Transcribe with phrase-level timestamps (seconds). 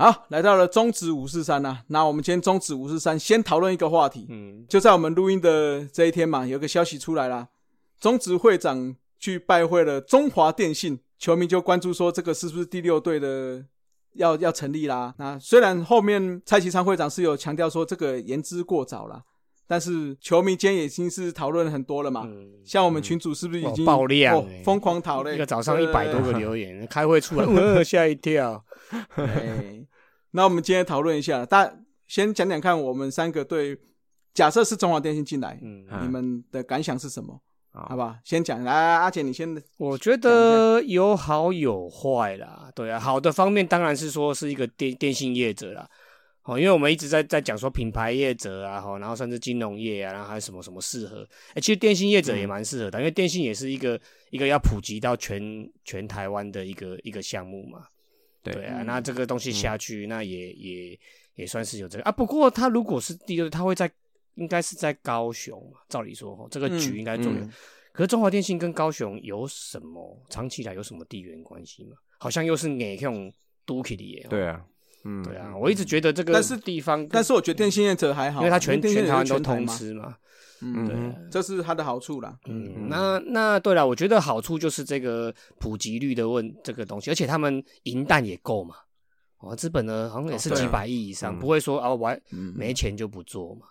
[0.00, 7.48] 好，来到了中职五四三啊，那我们今天中职五四三先讨论一个话题，嗯，就在我们录音的这一天嘛，有个消息出来啦，
[8.00, 13.62] 中指会长去拜会了中华电信，球迷就关注说这个是不是第六队的
[14.14, 15.14] 要要成立啦？
[15.18, 19.22] 那虽然后面蔡其昌会长是有强调说这个言之过早啦，
[19.66, 22.22] 但是球迷间已经是讨论很多了嘛。
[22.26, 25.34] 嗯像我们群主是不是已经哦爆量哦欸疯狂讨论？
[25.34, 28.64] 一个早上一百多个留言， 开会出来，呃吓一跳。
[29.14, 29.86] 哎，
[30.32, 31.72] 那我们今天讨论一下，大
[32.06, 33.76] 先讲讲看，我们三个对
[34.32, 37.40] 假设是中华电信进来，嗯，嗯你们的感想是什么？
[37.72, 39.60] 好好吧，先讲来，阿姐你先。
[39.76, 42.68] 我觉得有好有坏啦。
[42.74, 45.88] 对啊，好的方面当然是说是一个电电信业者啦。
[46.42, 51.24] 哦，因为我们一直在在讲说品牌业者啊，哈，然后甚至金融业啊，然后还有什么什么适合。
[51.54, 54.00] 哎、其实电信业者也蛮适合的，因为电信也是一个
[54.30, 55.40] 一个要普及到全
[55.84, 57.84] 全台湾的一个一个项目嘛。
[58.42, 60.98] 对对啊，嗯那这个东西下去，那也也
[61.34, 62.12] 也算是有这个啊。
[62.12, 63.90] 不过他如果是第二，他会在
[64.34, 65.80] 应该是在高雄嘛？
[65.88, 67.40] 照理说，哦，这个局嗯应该做的。
[67.40, 67.50] 嗯
[67.92, 71.96] 可是中华电信跟高雄有什么长期以来有什么地缘关系吗？
[72.20, 73.30] 好像又是给那种
[73.66, 74.24] 都起的耶。
[74.30, 74.64] 对啊，
[75.04, 80.16] 嗯，对啊，我一直觉得这个但是地方，但是我觉得电信业者还好，因为它全全台湾都通吃嘛。
[80.62, 80.96] 嗯，对
[81.30, 82.36] 这是它的好处啦。
[82.46, 88.74] 嗯，那那对了，我觉得好处就是这个普及率的问这个东西，而且他们银弹也够嘛。
[89.38, 93.62] 哦，资本呢好像也是几百亿以上，嗯不会说啊我还嗯，没钱就不做嘛。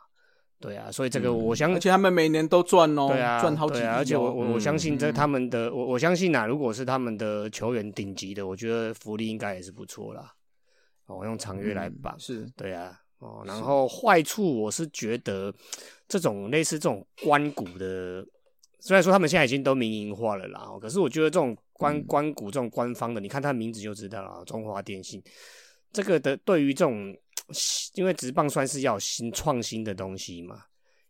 [0.60, 3.90] 对啊，所以这个我相而且他们每年都赚哦，对啊，赚好几亿哦。
[3.90, 10.34] 啊，而且我我我相信这嗯他们的，我我相信呐、如果是他们的球员顶级的，我觉得福利应该也是不错啦。
[11.10, 12.50] 哦，用长约来绑，嗯是。
[12.56, 15.54] 对啊，哦，然后坏处我是觉得
[16.08, 18.26] 这种类似这种关谷的，
[18.80, 22.04] 虽然说他们现在已经都民营化了啦，哦可是我觉得这种关嗯。
[22.06, 25.22] 关谷这种官方的，你看它名字就知道了，中华电信
[25.92, 27.16] 这个的对于这种，
[27.96, 30.62] 因为直棒算是要有新创新的东西嘛，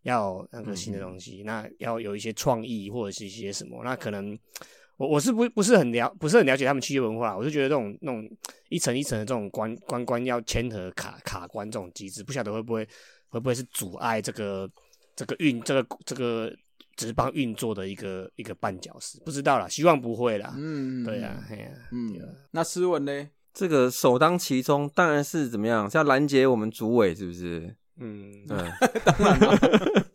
[0.03, 4.39] 要有那个新的东西，那要有一些创意或者是一些什么，那可能
[4.99, 8.29] 我我是不不是很了不是很了解他们企业文化，我就觉得这种那种
[8.67, 12.85] 一层一层的这种关关关要签合卡卡关这种机制，不晓得会不会
[13.29, 14.69] 会不会是阻碍这个
[15.15, 16.53] 这个运这个这个
[16.97, 20.53] 职棒运作的一个一个绊脚石，不知道啦，希望不会啦。
[20.57, 22.19] 嗯，对啊，嘿呀、嗯
[22.51, 23.29] 那斯文呢？
[23.53, 27.73] 这个首当其冲当然是怎么样，是要拦截我们主委是不是？
[28.01, 28.57] 嗯，对，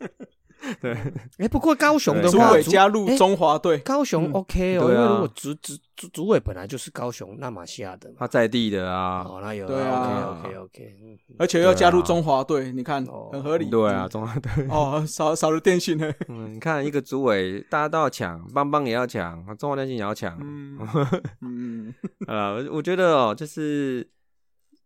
[1.39, 5.01] 哎、不过高雄的主话，委加入中华队，高雄 OK 哦，对啊。
[5.01, 10.39] 因为如果主主主主委本来就是高雄那马西亚的，他在地的啊，哦，那有对啊。
[10.41, 13.31] OK OK OK，嗯，而且要加入中华队，你看哦。
[13.33, 13.69] 很合理。
[13.71, 15.97] 对啊，中华队，哦，少少了电信。
[15.99, 16.13] 呢。
[16.29, 20.79] 嗯，你看一个主委，大家都要抢，邦邦也要抢，中华电信也要抢，嗯。
[21.43, 21.95] 嗯，
[22.27, 24.09] 呃，我我觉得哦，就是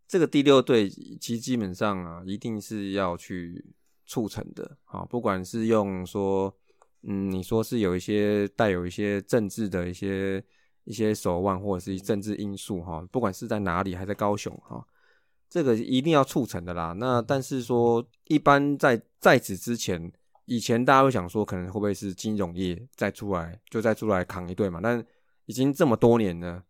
[0.07, 3.65] 这个第六队，其实基本上啊，一定是要去
[4.09, 6.53] 促成的啊，不管是用说，
[7.03, 10.43] 嗯，你说是有一些带有一些政治的一些
[10.85, 14.85] 一些手腕，或者是政治因素哈，不管是在哪里，还在高雄哈，
[15.51, 16.93] 这个一定要促成的啦。
[16.99, 20.11] 那但是说，一般在在此之前，
[20.47, 24.81] 以前大家会想说，可能会不会是金融业再出来，就再出来扛一队嘛？
[24.83, 25.05] 但
[25.45, 26.65] 已经这么多年了，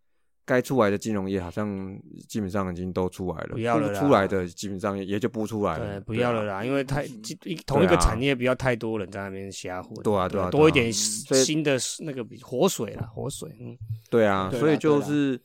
[0.48, 1.94] 该出来的金融业好像
[2.26, 6.42] 基本上已经都出来了，不要了出来的基本上也也就不出来了对，不要了。
[6.44, 13.76] 啦，因为太一同一个产业不要太多人在那边瞎混，对啊对啊对啊多一点新的那个活水啦，活水，嗯，
[14.08, 15.38] 对啊，所以就是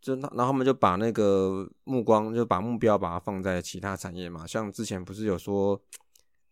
[0.00, 5.80] 就那然后他们就把那个目光就把目标把它放在其他产业嘛，像之前不是有说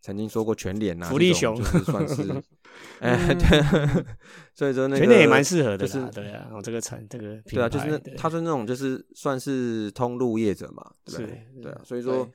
[0.07, 2.23] 曾经说过全联啊，福利熊就是算是
[3.01, 4.05] 哎对，
[4.55, 11.47] 所以说那个全脸也蛮适合的就是啦，对啊，我这个产这个对啊，就是那他说那种就是算是通路业者嘛，对不对？
[11.61, 12.25] 对啊，所以说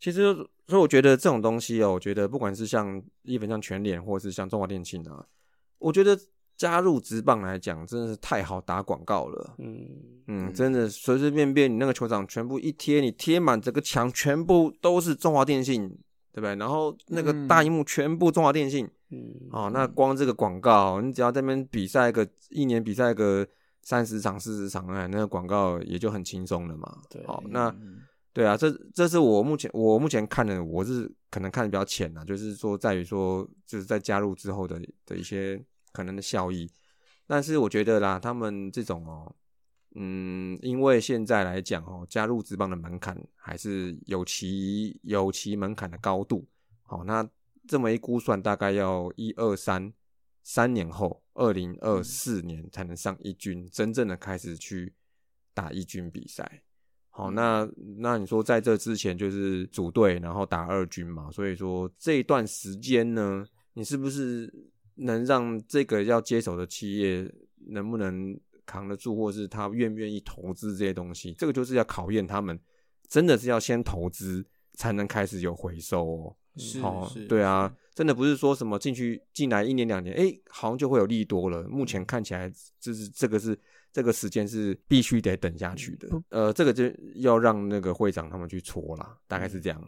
[0.00, 0.34] 其实
[0.66, 5.24] 所以我觉得这种东西哦，我觉得不管是像一本像全脸或者是像中华电信啊，
[5.78, 6.18] 我觉得
[6.56, 9.54] 加入职棒来讲真的是太好打广告了。
[9.58, 9.86] 嗯，
[10.26, 15.96] 嗯，真的随随便便你那个球场全部一贴，你贴满整个墙，全部都是中华电信，
[16.32, 16.56] 对不对？
[16.56, 23.46] 然后那个大嗯荧幕全部中华电信，嗯，哦，那光这个广告，你只要在那边比赛个一年比赛个
[23.82, 26.98] 三十场四十场，哎，那个广告也就很轻松了嘛。
[27.10, 28.00] 对好、那嗯
[28.32, 35.62] 对啊，这这是我目前我目前看的，我是可能看的比较浅啊，就是说在于说就是在加入之后的的一些
[35.92, 36.66] 可能的效益，
[37.26, 39.30] 但是我觉得啦，他们这种哦，
[39.94, 46.46] 嗯，因为现在来讲哦，加入职棒的门槛还是有其有其门槛的高度，
[46.82, 47.28] 好、那
[47.68, 49.92] 这么一估算，大概要一二三
[50.42, 54.92] 三年后，二零二四年才能上一军，真正的开始去
[55.54, 56.62] 打一军比赛。
[57.10, 57.68] 好，那
[57.98, 64.50] 那你说在这之前就是组队，然后打二军嘛，所以说这一段时间呢，你是不是
[64.94, 67.30] 能让这个要接手的企业
[67.66, 68.34] 能不能
[68.72, 71.34] 扛得住，或是他愿不愿意投资这些东西？
[71.34, 72.58] 这个就是要考验他们，
[73.06, 74.42] 真的是要先投资
[74.74, 76.36] 才能开始有回收哦。
[76.56, 81.62] 是哦是，对啊，真的不是说什么进去进来一年两年，哎，好像就会有利多了。
[81.64, 83.58] 目前看起来，就是这个是
[83.90, 86.08] 这个时间是必须得等下去的。
[86.28, 86.84] 呃，这个就
[87.16, 89.82] 要让那个会长他们去搓啦，大概是这样。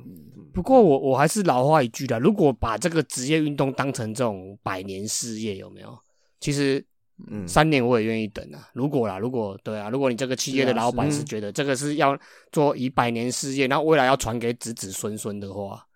[0.54, 5.98] 不过我我还是老话一句啦，如果把这个职业运动当成这种百年事业，有没有？
[6.40, 6.82] 其实
[7.30, 8.68] 嗯，三年我也愿意等啊。
[8.72, 12.18] 如果啦，如果对啊，如果你这个企业的老板是是觉得这个是要
[12.50, 15.86] 做以百年事业，然后未来要传给子子孙孙的话，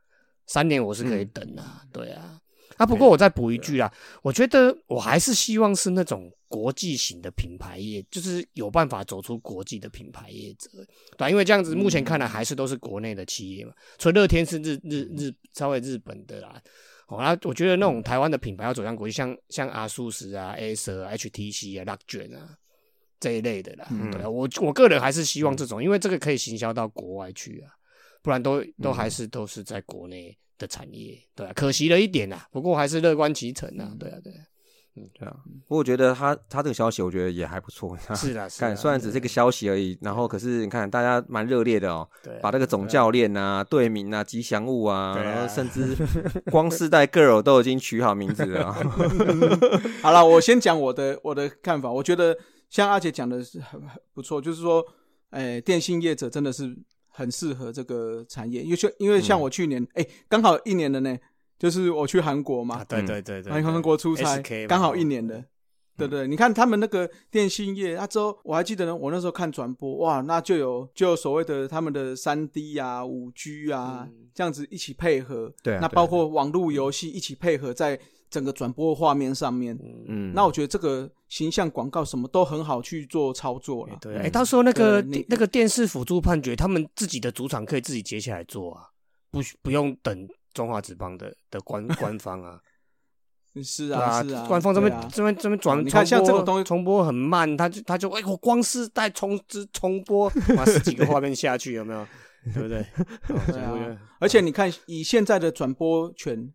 [0.46, 1.82] 三年我是可以等啊。
[1.92, 2.40] 对啊，
[2.76, 3.92] 啊，不过我再补一句啦，
[4.22, 10.70] 我觉得我还是希望是那种国际型的品牌业，就是有办法走出国际的品牌业者，
[11.16, 16.62] 对啊、因为这样子目前看来还是都是国内的企业嘛，纯乐天是日日日稍微日本的啦。
[17.08, 22.56] 哦，那我觉得那种台湾的品牌要走向国际，像像阿苏斯啊、Acer 啊、HTC 啊、l u c 卷啊
[23.18, 23.88] 这一类的啦。
[23.90, 24.10] 嗯。
[24.10, 27.72] 对啊，我我个人还是希望这种，因为这个可以行销到国外去啊，
[28.22, 34.44] 不然都都还是都是在国内的产业，对啊，可惜了一点啊，不过还是乐观其成啊，对啊，对啊，
[35.12, 35.36] 对啊。
[35.66, 37.96] 不过我觉得他他这个消息，我觉得也还不错。
[38.14, 42.08] 是啦，是啦看，虽然只是个消息而已，然后可是你看大家蛮热烈的哦，
[42.40, 45.96] 把那个总教练啊、队名啊、吉祥物啊，然后甚至
[46.50, 48.74] 光世代 girl 都已经取好名字了啊。
[50.02, 51.90] 好了，我先讲我的我的看法。
[51.90, 52.36] 我觉得
[52.70, 54.84] 像阿姐讲的是很很不错，就是说，
[55.30, 56.76] 哎、电信业者真的是
[57.08, 61.16] 很适合这个产业，因为像因为像我去年，哎、刚好一年了呢，
[61.58, 62.76] 就是我去韩国嘛。
[62.76, 65.44] 啊，，对对对对，来韩国出差刚好一年的。
[65.98, 66.28] 对不对？
[66.28, 74.28] 你看他们那个电信业，那之后我还记得呢，我那时候看转播，哇，那就有就有所谓的他们的三 D 啊、五 G 啊、嗯。
[74.32, 77.98] 这样子一起配合，对那包括网络游戏一起配合在
[78.30, 79.76] 整个转播画面上面，
[80.06, 83.96] 嗯，那我觉得这个形象广告什么都很好去做操作了。
[84.00, 88.84] 对，哎、到时候那个那个电视辅助判决，他们自己的主场可以自己接下来做啊，
[89.32, 92.60] 不需不用等中华职棒的的官 官方啊，
[93.62, 102.06] 是对啊是啊，官方这边、这边这边转，你看像这种重播东西重播很慢，他就他就哎、我光是带重之重播， 哇，十几个画面下去有没有？
[102.54, 102.86] 对不对？
[104.20, 106.50] 而且你看以现在的转播权，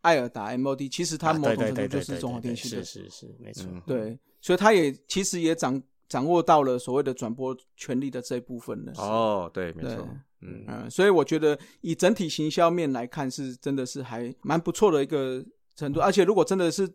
[0.00, 8.92] 艾尔达 MOD 其实它啊某种程度就是中华电信的是是是没错，嗯对，所以他也其实也掌掌握到了所谓的转播权利的这一部分了。
[8.96, 9.96] 哦，对，没对。
[9.96, 10.08] 错，
[10.42, 15.44] 嗯嗯，所以我觉得以整体行销面来看，是真的是还蛮不错的一个
[15.74, 16.00] 程度。
[16.00, 16.88] 而且如果真的是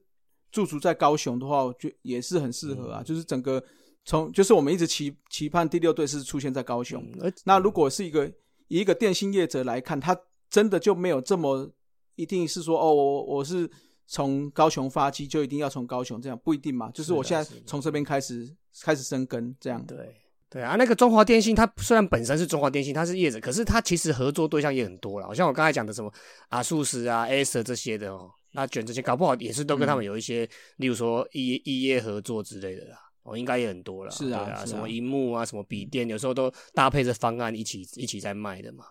[0.51, 3.01] 驻足在高雄的话，我觉得也是很适合啊。
[3.03, 3.63] 就是整个
[4.05, 7.03] 从就是我们一直期期盼第六队是出现在高雄。
[7.19, 8.27] 嗯那如果是一个
[8.67, 10.15] 以一个电信业者来看，他
[10.49, 11.71] 真的就没有这么
[12.15, 13.69] 一定是说哦，我我是
[14.05, 16.91] 从高雄发机就一定要从高雄这样不一定嘛。
[16.91, 19.83] 就是我现在从这边开始开始生根这样。
[19.85, 20.15] 对
[20.51, 25.25] 对啊，那个中华电信，它虽然本身是中华电信，它是业者，可是它其实合作对象也很多了。
[25.25, 26.13] 好像我刚才讲的什么
[26.49, 30.45] 阿素斯啊、Acer 这些的哦，那卷这些搞不好也是都跟他们有一些，
[30.75, 32.97] 例如说异异业合作之类的啦。
[33.23, 34.09] 哦，应该也很多了。
[34.09, 38.85] 是啊什么荧幕啊，什么笔电，有时候都搭配着方案一起一起在卖的嘛。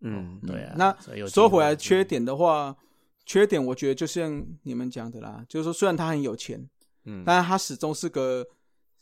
[0.00, 0.96] 嗯，对啊，那
[1.28, 2.74] 说回来，缺点的话，
[3.26, 6.66] 缺点我觉得就像你们讲的啦，就是说虽然他很有钱，
[7.04, 8.44] 嗯，但是他始终是个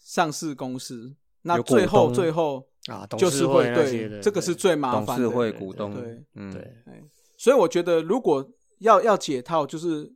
[0.00, 5.28] 上市公司，那最后最后啊，董就是事会对这个是最麻烦董事。
[5.28, 7.02] 会股东，对嗯，对哎，
[7.36, 8.46] 所以我觉得如果
[8.78, 10.10] 要要解套，就是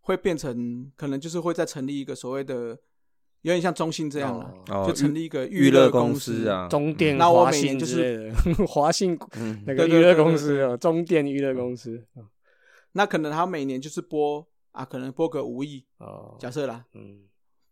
[0.00, 2.78] 会变成可能就是会再成立一个所谓的
[3.42, 6.48] 有点像中信这样了，哦就成立一个娱乐公司司。
[6.48, 12.06] 啊，中电、那我华信每年就是之类的， 华信嗯，那个娱乐公司啊，中电娱乐公司
[12.92, 17.20] 那可能他每年就是播啊，可能播个五亿，哦，假设啦，嗯，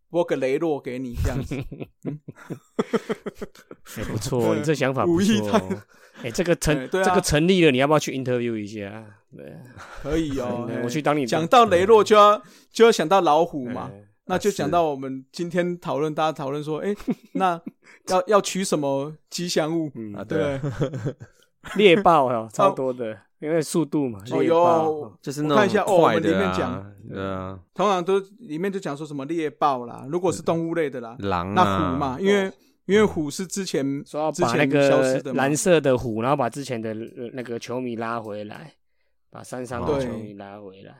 [0.09, 1.55] 播个雷洛给你这样子。
[3.97, 5.61] 也 不错，你这想法不错。
[6.23, 9.05] 哎，这个成这个成立了，你要不要去 interview 一下？
[9.35, 9.45] 对。
[9.51, 9.61] 啊，
[10.01, 16.93] 可以哦我去当你的讲到雷洛就要就要想到老虎嘛，哎那就讲到我们今天讨论，大家讨论说，哎，
[17.33, 17.59] 那
[18.09, 19.89] 要要取什么吉祥物？
[19.95, 20.59] 嗯啊，对，
[21.75, 32.51] 猎豹哦，超多的，因为速度嘛，猎哦有豹哦就是那看一下种快哦我们里面的啊讲，对啊，通常都里面就讲说什么猎豹啦，如果是动物类的啦，狼那，虎嘛，因为
[32.85, 38.73] 因为虎是之前说要之把那个蓝色的虎，然后把之前的呃那个球迷拉回来，
[39.29, 40.93] 把山上的球迷拉回来，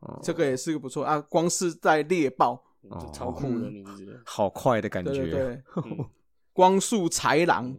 [0.00, 0.20] 哦。
[0.22, 2.62] 这个也是个不错啊，光是在猎豹，
[3.12, 4.20] 超酷的名字。
[4.24, 6.04] 好快的感对对觉，对，嗯。
[6.52, 7.74] 光速豺狼。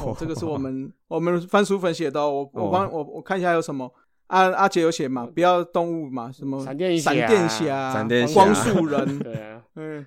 [0.00, 3.92] 哦，这个是我们我们番薯粉写的、哦，我我帮我我看一下有什么。
[4.28, 5.26] 阿阿杰有写嘛？
[5.26, 6.32] 不要动物嘛？
[6.32, 10.06] 什么闪电侠闪电侠、闪电侠光速人， 对啊，嗯，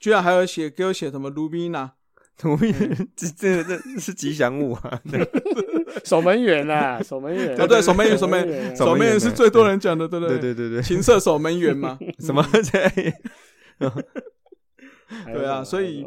[0.00, 1.92] 居然还有写给我写什么 卢比娜，
[2.36, 2.74] 图片
[3.14, 5.00] 这这这是吉祥物啊！
[6.04, 12.90] 守门员啊，守门员，哦对守门员守门员啊，守门员是最多人讲的，对不对对对对对，情色守门员嘛，什么这？
[15.26, 16.04] 对啊，所以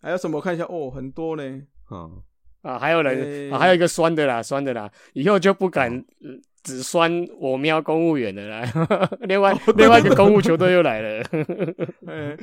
[0.00, 0.38] 还有什么？
[0.38, 1.62] 我看一下哦，很多呢。
[1.92, 2.22] 哦，
[2.62, 6.30] 啊，还有人、还有一个酸的啦，酸的啦，以后就不敢、呃
[6.62, 8.62] 只酸我喵公务员的啦。
[9.26, 11.24] 另外、另外一个公务球队又来了，
[12.06, 12.36] 哎，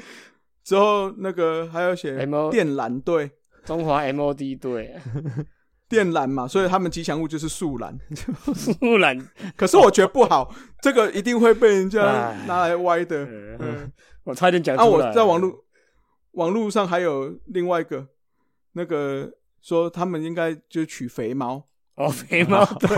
[0.61, 3.31] 之后那个还有写 M 电缆队，
[3.63, 4.93] 中华 MOD 队，
[5.87, 7.97] 电缆嘛，所以他们吉祥物就是树懒。
[8.53, 9.17] 树懒。
[9.55, 12.43] 可是我觉得不好，这个一定会被人家哎。
[12.45, 13.25] 拿来歪的。
[14.25, 15.07] 我差点讲啊，出来。
[15.07, 15.63] 我在网络
[16.31, 18.05] 网络上还有另外一个
[18.73, 21.63] 那个说他们应该就取肥猫，
[21.95, 22.89] 哦，肥猫 队。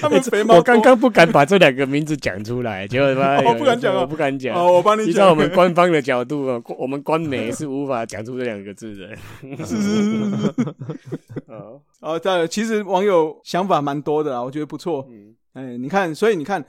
[0.00, 4.56] 他们肥猫我刚刚不敢把这两个名字讲出来，结果 他我不敢讲哦我不敢讲。
[4.56, 9.16] 哦，我帮你依讲，照我们官方的角度啊， 我们官媒是无法讲出这两个字的。
[9.64, 10.74] 是是是是是。
[11.46, 15.06] 哦，哦，对，其实网友想法蛮多的啦，我觉得不错。
[15.10, 16.64] 嗯，哎，你看，所以你看，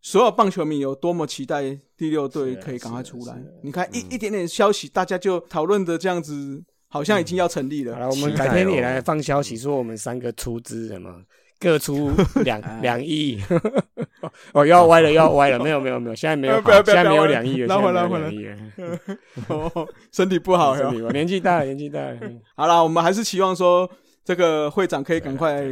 [0.00, 3.36] 所有棒球迷有多么期待第六队可以赶快出来。
[3.62, 7.94] 你看一一点点消息，大家就讨论的这样子，好像已经要成立了。
[7.94, 11.22] 好了，我们改天也哦来放消息说我们三个出资什么，
[11.60, 12.10] 各出
[12.44, 13.42] 两两亿。
[14.52, 19.18] 哦，要歪了，要歪了， 没有没有没有，现在没有好，呃不要不要现在没有两亿了，拉回来回来没有两亿了。
[19.48, 20.82] 哦，身体不好哟。
[20.90, 22.18] 身体吧年纪大了，年纪大了。
[22.22, 23.88] 嗯好了，我们还是期望说
[24.24, 25.62] 这个会长可以赶快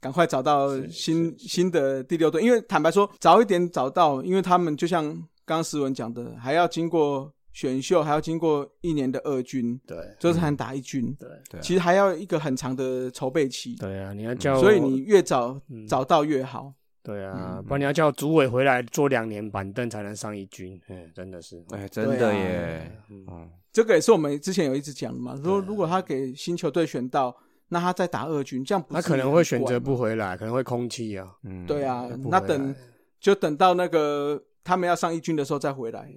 [0.00, 5.04] 赶快找到新新的第六队，因为坦白说，早一点找到，因为他们就像
[5.44, 16.72] 刚刚石文讲的，还要经过选秀，还要经过一年的二军，对就是才能打一军，对对啊其实还要一个很长的筹备期，对啊，你要叫，所以你越早嗯找到越好。
[17.04, 21.60] 对啊，嗯不然你要叫主委回来坐两年板凳才能上一军，嗯，真的是。
[21.70, 27.36] 哎，真的耶，嗯哦，这个也是我们之前有一直讲的嘛，说如果他给新球队选到，
[27.68, 31.28] 那他再打二军，这样他可能会选择不回来，可能会空气啊。
[31.42, 32.72] 嗯，对啊那等
[33.18, 36.08] 就等到那个他们要上一军的时候再回来，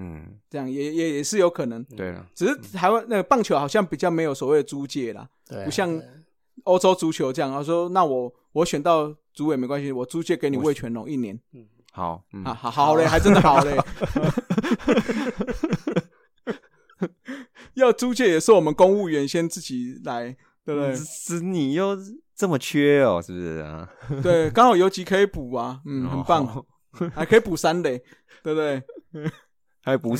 [0.00, 1.82] 嗯，这样也也也是有可能。
[1.84, 6.00] 对了，只是台湾那个棒球好像比较没有所谓的租借啦，对啊，不像
[6.64, 7.50] 欧洲足球这样。
[7.50, 11.38] 他说：“那我我选到主委没关系，我租借给你魏全龙一年
[11.92, 13.76] 好，嗯啊，好好嘞，还真的好嘞。
[17.74, 20.94] 要租借也是我们公务员先自己来，对不对？
[20.94, 21.96] 是你又
[22.36, 23.88] 这么缺哦，是不是啊？
[24.22, 26.64] 对，刚好游击可以补啊，嗯，很棒， 哦，
[27.14, 27.98] 还可以补三垒，
[28.42, 28.82] 对不对？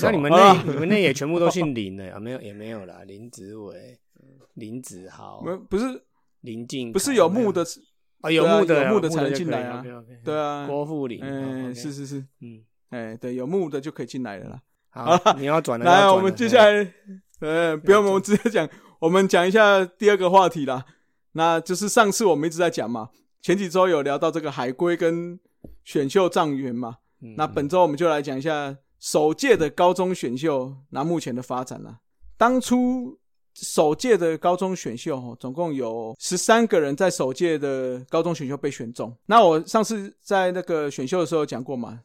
[0.03, 2.19] 那你们那 你们那也全部都姓林的啊？
[2.19, 3.99] 没有也没有啦，林子伟、
[4.55, 5.85] 林子豪、没不是
[6.43, 7.65] 林静，不是有木的，
[8.21, 9.85] 啊，有木的有木的才能进来啊
[10.25, 14.61] 对啊，郭富林，哎，哦是是是，嗯，哎，对，有木的就可以进来了啦。
[14.91, 16.93] 好，你要转了，来，要转了我们接下来，
[17.41, 18.69] 呃， 不用，我们直接讲，
[19.01, 20.85] 我们讲一下第二个话题啦。
[21.33, 23.11] 那就是上次我们一直在讲嘛，
[23.43, 25.39] 前几周有聊到这个海龟跟
[25.85, 26.97] 选秀状元嘛。
[27.21, 32.01] 嗯那本周我们就来讲一下首届的高中选秀，那目前的发展啦。
[32.37, 33.19] 当初
[33.55, 39.15] 首届的高中选秀，哦，总共有十三个人在首届的高中选秀被选中。
[39.27, 42.01] 那我上次在那个选秀的时候有讲过嘛，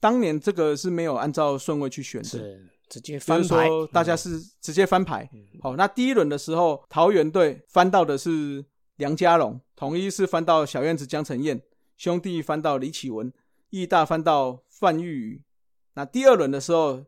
[0.00, 5.28] 当年这个是没有按照顺位去选的，是直接就是翻牌，说大家是直接翻牌。
[5.32, 8.64] 嗯好，那第一轮的时候，桃园队翻到的是
[8.96, 11.60] 梁家龙，统一是翻到小燕子江承燕，
[11.96, 13.32] 兄弟翻到李启文，
[13.70, 15.42] 义大翻到范玉宇。
[15.98, 17.04] 那第二轮的时候，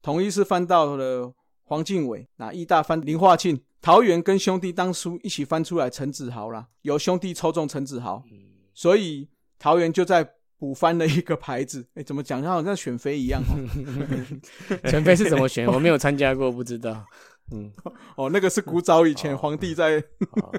[0.00, 1.30] 统一是翻到了
[1.64, 8.38] 黄敬伟，那义大翻林化庆，桃园跟兄弟当初一起翻出来陈子豪啦，由兄弟抽中陈子豪，嗯
[8.72, 11.86] 所以桃园就在补翻了一个牌子。
[11.94, 12.40] 哎，怎么讲？
[12.40, 13.52] 他好像选妃一样哦。
[14.88, 15.66] 陈妃是怎么选？
[15.70, 17.04] 我没有参加过，不知道。
[17.50, 17.70] 嗯，
[18.16, 20.02] 哦，那个是古早以前皇帝在
[20.40, 20.50] 好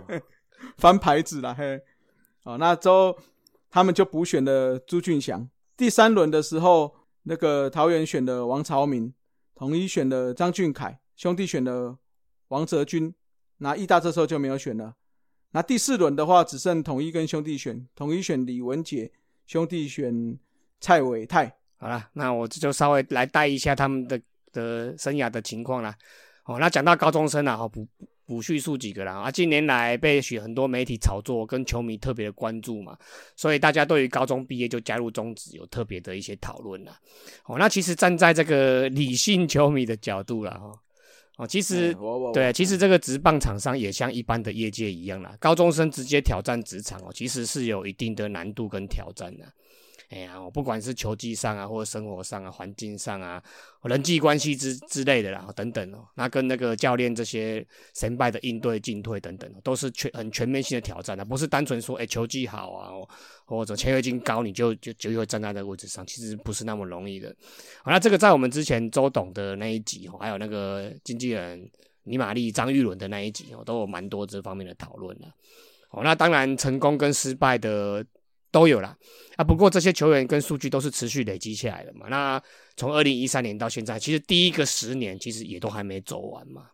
[0.78, 1.82] 翻牌子啦，嘿，
[2.44, 3.18] 哦，那之后
[3.72, 5.50] 他们就补选了朱俊祥。
[5.76, 9.14] 第三轮的时候，那个桃园选的王朝明，
[9.56, 11.98] 统一选的张俊凯，兄弟选的
[12.50, 13.14] 王泽军，
[13.58, 14.96] 那义大这时候就没有选了。
[15.52, 19.12] 那第四轮的话，只剩统一跟兄弟选，统一选李文杰，
[19.46, 20.38] 兄弟选
[20.80, 21.56] 蔡伟泰。
[21.78, 24.20] 好了，那我这就稍微来带一下他们的
[24.52, 25.96] 的生涯的情况啦。
[26.46, 27.88] 哦，那讲到高中生啊，好补
[28.26, 32.98] 补叙述几个啦啊，近年来被许很多媒体炒作，跟球迷特别的关注嘛，
[33.36, 36.98] 所以大家对于高中毕业就加入中职有特别的一些讨论啦。
[37.46, 40.72] 哦，那其实站在这个理性球迷的角度啦，哈，
[41.38, 41.96] 哦，其实
[42.34, 49.46] 对，其实这个职棒厂商也像一般的业界一样啦，高中生直接挑战职场哦，其实是有一定的难度跟挑战的。
[50.14, 53.42] 哎呀，我不管是球技上啊，或者生活上啊、环境上啊、
[53.82, 57.66] 人际关系之之类的啦，等等哦，那跟那个教练这些
[57.96, 62.92] 神败的应对进退等等，都是全很全面性的挑战的，不是单纯说哎球技好啊，
[63.46, 67.36] 或者签约金高你就就就会站在那个位置上，其实不是那么容易的。
[67.84, 71.68] 好，那这个在我们之前周董的那一集哦，还有那个经纪人
[72.04, 75.26] 尼玛丽、张玉伦的那一集哦，都有蛮多这方面的讨论的。
[75.90, 78.06] 哦，那当然成功跟失败的
[78.54, 78.96] 都有啦。
[79.36, 79.44] 啊。
[79.44, 82.08] 不过这些球员跟数据都是持续累积起来的嘛。
[82.08, 82.42] 那
[82.78, 86.70] 从二零一三年到现在，其实第一个十年其实也都还没走完嘛。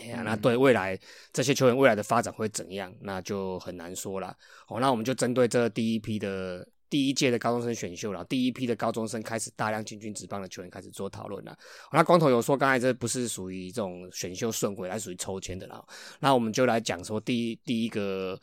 [0.00, 0.98] 哎呀，那对未来
[1.32, 4.34] 这些球员未来的发展会怎样，那就很难说了。
[4.66, 11.56] 哦，那我们就针对这第一批的第一届的高中生选秀了，第一批的高中生开始大量进军职棒的球员开始做讨论了。
[11.92, 15.80] 那光头有说，刚才这不是属于这种选秀顺位，来属于抽签的啦。
[16.18, 18.36] 那我们就来讲说第一第一个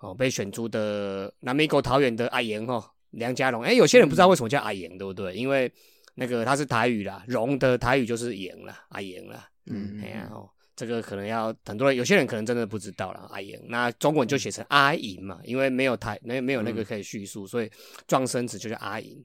[0.00, 3.62] 哦被选出的南美狗桃园的阿言哦，梁家荣。
[3.62, 5.34] 哎，有些人不知道为什么叫阿言，对不对？
[5.34, 5.70] 因为
[6.14, 9.48] 那个他是台语啦，荣的台语就是言啦，阿言啦。
[9.66, 13.28] 嗯哎呀哦，这个可能要很多人，有些人可能真的不知道了。
[13.30, 17.70] 阿莹，那中文就写成阿银嘛，因为没有台，没没有那个可以叙述，所以
[18.06, 19.22] 撞声词就叫阿莹。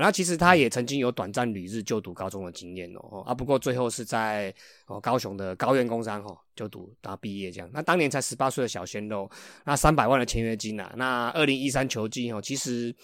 [0.00, 4.54] 那其实他也曾经有短暂旅日就读高中的经验哦，啊，不过最后是在
[4.86, 7.70] 哦高雄的高院工商哦就读到毕业这样。
[7.72, 9.30] 那当年才十八岁的小鲜肉，
[9.64, 12.94] 那三百万的签约金啊，那二零一三球季哦，其实。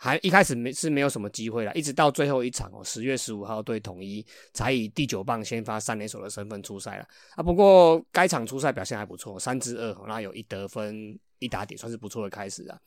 [0.00, 7.42] 还一开始没是没有什么机会了，一直到最后一场哦，十月十五号对统一才以第九棒先发三连手的身份出赛了啊。
[7.42, 12.78] 不过该场出赛表现还不错，三支二，那有一得分一打点，算是不错的开始啊。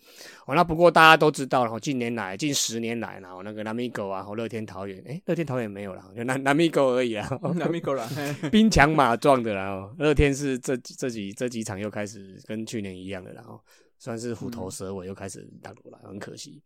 [0.45, 9.69] 哦，那不过大家都知道了，近年来近十年来，然后那个南米狗啊，和乐天桃园，诶，乐天桃园没有了，就南南米狗而已啊，南米狗啦，嘿 兵强马壮的啦。
[9.69, 13.61] 哦，乐天是这这几这几场又开始跟去年一样的，然后
[13.99, 16.61] 算是虎头蛇尾，又开始打鼓了，很可惜。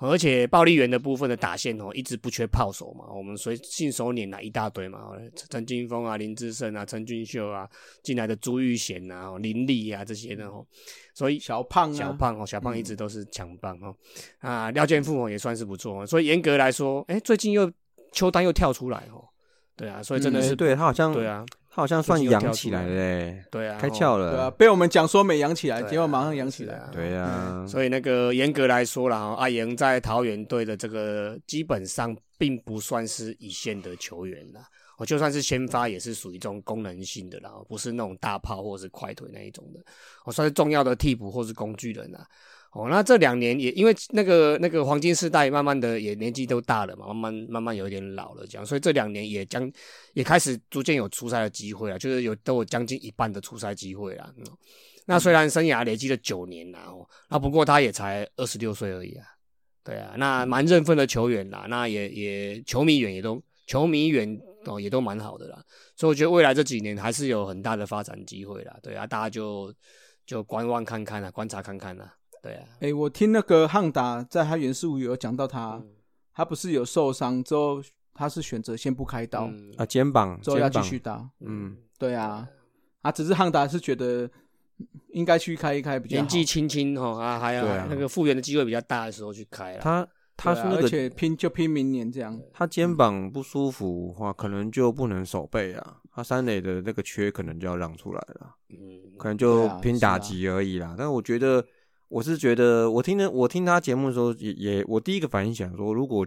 [0.00, 5.10] 而且暴力员的部分的打线哦，一直不缺炮手嘛，我们随信手拈来一大堆嘛，
[5.50, 7.68] 陈金峰啊、林志胜啊、陈俊秀啊，
[8.02, 10.66] 进来的朱玉贤啊、林立啊这些的哦，
[11.14, 13.94] 所以小胖啊，小胖哦，小胖一直都是强棒哦，
[14.38, 17.70] 啊，廖健富哦也算是不错，所以严格来说，哎，最近又
[18.12, 19.22] 邱丹又跳出来哦，
[19.76, 26.74] 对啊，所以真的是哎对他好像对啊，他好像算养起来了嘞，对啊，哦开窍了对啊，被我们讲说没养起来，结果马上养起来。
[26.74, 34.62] 是啊对啊， 所以那个严格来说啦，哈，阿莹在桃园队的这个基本上并不算是一线的球员啦。
[34.98, 39.80] 我就算是先发，也是属于这种功能性的啦，不是那种大炮或者是快腿那一种的。
[40.24, 42.26] 我算是重要的替补或是工具人啦。
[42.72, 49.70] 哦，那这两年也因为那个那个黄金世代，慢慢的也年纪都大了嘛，慢慢慢慢有一点老了，这样，所以这两年也将
[50.12, 54.32] 也开始逐渐有出赛的机会了，就是有都有将近一半的出赛机会啦。
[55.06, 59.26] 那虽然生涯累积了九年啦，哦，那不过他也才二十六岁而已啊，
[59.82, 65.60] 对啊，那蛮认份的球员啦，那也也球迷远也都球迷远哦也都蛮好的啦，
[65.96, 69.74] 所以我觉得未来这几年还是有很大的发展机会啦，对啊，大家就
[70.24, 75.86] 就观望看看啊，观察看看啊，对啊，哎，我听那个汉达在他原始物有讲到他，嗯。
[76.32, 77.82] 他不是有受伤之后，
[78.14, 79.74] 他是选择先不开刀，嗯。
[79.76, 81.28] 啊，肩膀，之后要继续打。
[81.40, 82.48] 嗯，对啊，
[83.02, 84.30] 啊，只是汉达是觉得
[85.12, 87.86] 应该去开一开比较年纪轻轻哦啊，还有啊。
[87.90, 92.40] 那个复原的机会比较大的时候去开啦，他他是那个且拼就拼明年这样。
[92.54, 100.94] 他肩膀不舒服的话，可能就不能守备啊，他三垒的那个缺可能就要让出来了，嗯，可能就拼打击而已啦。
[100.96, 101.62] 但是我觉得，
[102.10, 106.26] 我是觉得，我听的我听他节目的时候也也，我第一个反应想说，如果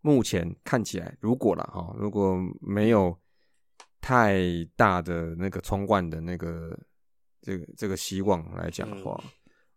[0.00, 3.16] 目前看起来，如果了哈，如果没有
[4.00, 4.42] 太
[4.74, 6.76] 大的那个冲冠的那个
[7.40, 9.22] 这个这个希望来讲的话，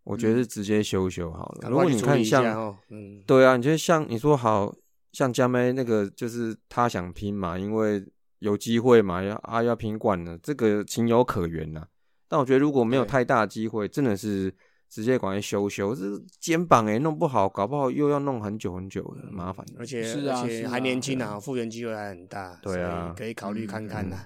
[0.04, 1.70] 我觉得是直接修修好了。
[1.70, 4.74] 如果你看像哦，嗯，对啊，你觉得像你说好
[5.12, 8.04] 像江妹那个，就是他想拼嘛，因为
[8.40, 11.86] 有机会嘛，要啊要拼冠了，这个情有可原呐、
[12.28, 14.52] 但我觉得如果没有太大的机会，真的是
[14.92, 16.02] 直接赶快修修，这
[16.42, 19.66] 肩膀哎、弄不好，搞不好又要弄很久很久的，麻烦。
[19.80, 24.26] 而且是啊还年轻啊，复原机会还很大，对啊以可以考虑看看呐。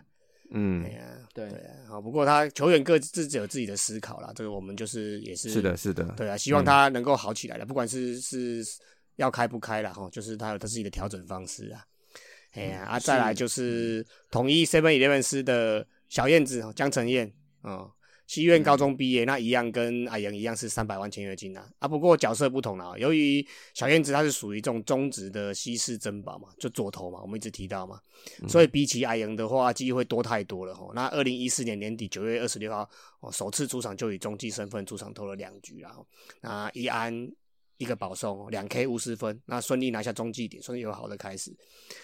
[0.50, 1.02] 嗯哎，呀，
[1.34, 8.64] 对对啊，好，不过他球员各自有自己的思考啦，这个我们就是也是是的，，是的，对啊，希望他能够好起来的，不管是是
[9.18, 11.86] 要开不开了，哈，就是他有他自己的调整方式啊。
[12.54, 17.92] 哎呀，啊，再来就是统一 Seven Eleven 师的小燕子哦江晨燕哦，
[18.28, 22.98] 西苑高中毕业，那一样跟阿阳一样是三百万签约金啊啊，不过角色不同啊。
[22.98, 28.00] 由于小燕子她是属于这种中职的西式珍宝嘛，就左投嘛，我们一直提到嘛，
[28.48, 30.92] 所以比起阿阳的话，机会多太多了吼。
[30.94, 35.96] 那二零一四年年底九月二十六号，哦，首次出场就以中继身份出场投了两局啦，
[36.42, 37.14] 那一安
[37.78, 41.56] 一个保送，两 K 五十分，那顺利拿下中继点，顺利有好的开始。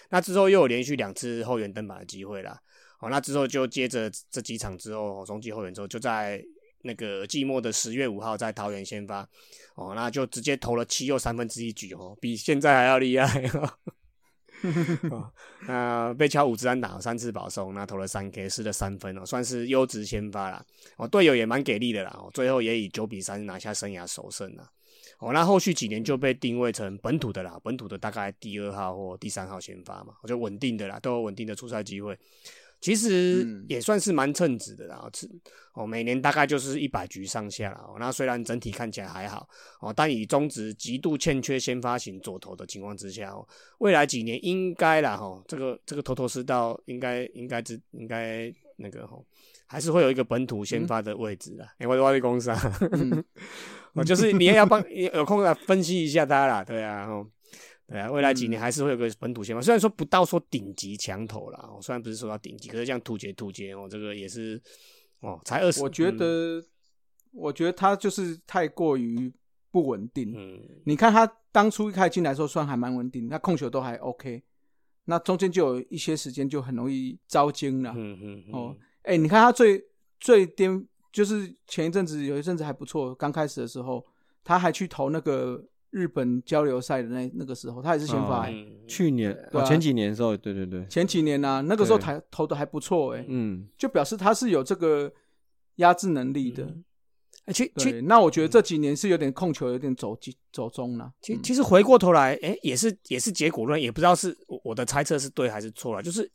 [0.08, 2.60] 那之后又有连续两次后援登板的机会啦。
[3.02, 6.40] 哦，那之后就接着这几场之后，中继后援之后，就在
[6.82, 9.28] 那个季末的十月五号在桃园先发，
[9.74, 13.74] 哦，那就直接投了七又三分之一局哦，比现在还要厉害哦。
[15.66, 20.64] 那被敲五支安打三次保送，那投了三 K 失了三分哦，算是优质先发啦。
[20.96, 24.70] 哦，队友也蛮给力的啦，哦，最后也以九比三拿下生涯首胜啦。
[25.18, 32.16] 哦，那后续几年就被定位成本土的啦，本土的大概第二号或第三号先发嘛，我就稳定的啦，都有稳定的出赛机会。
[32.82, 35.26] 其实也算是蛮称职的啦，是
[35.72, 37.96] 哦，每年大概就是一百局上下了哦。
[37.98, 39.48] 那虽然整体看起来还好
[39.80, 43.46] 哦，但以中职极度欠缺先发型左投的情况之下哦，
[43.78, 49.16] 未来几年应该啦哈，这个这个头头是道，应该应该只应该那个哈，
[49.66, 51.64] 还是会有一个本土先发的位置的。
[51.78, 52.78] 哎，我我的公司啊，
[53.94, 57.08] 哦，就是你也要帮有空来分析一下他啦，对啊。
[57.92, 64.58] 对啊，未来几年还是会有个本土先发，虽然说不到说顶级强头啦，虽然不是说到顶级，可是像突杰突杰哦，这个也是
[65.20, 65.82] 哦，才二十。
[65.82, 66.64] 我觉得，
[67.32, 69.30] 我觉得他就是太过于
[69.70, 70.32] 不稳定。
[70.34, 74.42] 嗯，你看他当初一开进来的时候，算还蛮稳定，那控球都还 OK，
[75.04, 77.92] 那中间就有一些时间就很容易招惊了。
[77.94, 79.84] 嗯嗯哦，哎，你看他最
[80.18, 84.02] 最巅，就是前一阵子有一阵子还不错，刚开始的时候
[84.42, 85.62] 他还去投那个。
[85.92, 88.48] 日本交流赛的那那个时候，他也是先发。
[88.88, 95.12] 去年前几年的时候，对对对，前几年呢，那个时候台投的还不错，哎，嗯，就表示他是有这个
[95.76, 96.74] 压制能力的。
[97.52, 100.16] 其其那我觉得这几年是有点控球，有点走
[100.50, 101.12] 走中了。
[101.20, 106.02] 其其实回过头来，哎，也是也是结果论，也不知道是我的猜测是对还是错了。
[106.02, 106.30] 就是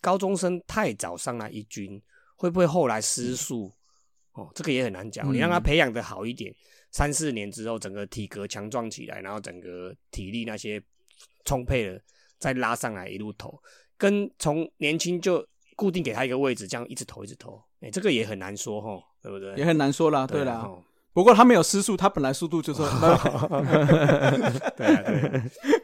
[0.00, 2.00] 高中生太早上来一军，
[2.36, 3.72] 会不会后来失速？
[4.34, 5.32] 哦，这个也很难讲。
[5.32, 6.54] 你让他培养的好一点。
[6.90, 10.82] 三四年之后，整个体格强壮起来，然后整个体力那些
[11.44, 11.98] 充沛了，
[12.38, 13.58] 再拉上来一路投，
[13.96, 15.42] 跟从年轻就
[15.74, 19.54] 固定给他一个位置，这样一直投一直投，哎，这个也很难说哈，对不对？
[19.56, 20.70] 也很难说啦，对啦。
[21.14, 22.82] 不过他没有失速，他本来速度就是。
[24.76, 25.02] 对啊，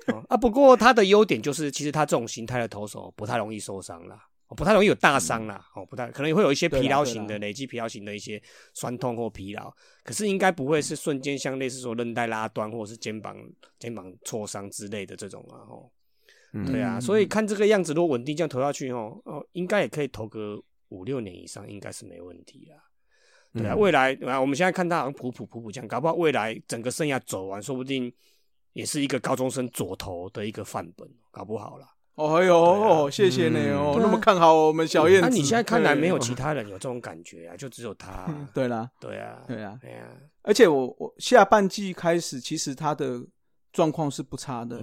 [0.07, 0.37] 对啊。
[0.37, 4.19] 不过他的优点就是，其实他这种形态的投手不太容易受伤了。
[4.57, 9.71] 不太容易有大伤啦，哦，不太可能会有一些疲劳型的累积疲劳型的一些酸痛或疲劳，
[10.03, 13.37] 可是应该不会是瞬间像类似说韧带拉断或者是肩膀
[13.79, 15.91] 肩膀挫伤之类的这种啊，哦，
[16.67, 20.59] 对啊，所以看这个样子，如果稳定这样投下去哦，哦，应该也可以投个
[20.89, 22.83] 五六年以上，应该是没问题啦。
[23.53, 28.11] 对啊，未来啊，我们现在看他好像普普普普这样，搞不好未来整个生涯走完，说不定
[28.73, 31.87] 也是一个高中生左投的一个范本，搞不好了。
[32.19, 35.29] 哦哟，谢谢你哦，那么看好我们小燕子。
[35.29, 38.27] 那你现在看来没有其他人有这种感觉啊，就只有他。
[38.53, 40.09] 对啦，对啊，对啊，对啊。
[40.43, 43.25] 而且我我下半季开始，其实他的
[43.73, 44.81] 状况是不差的，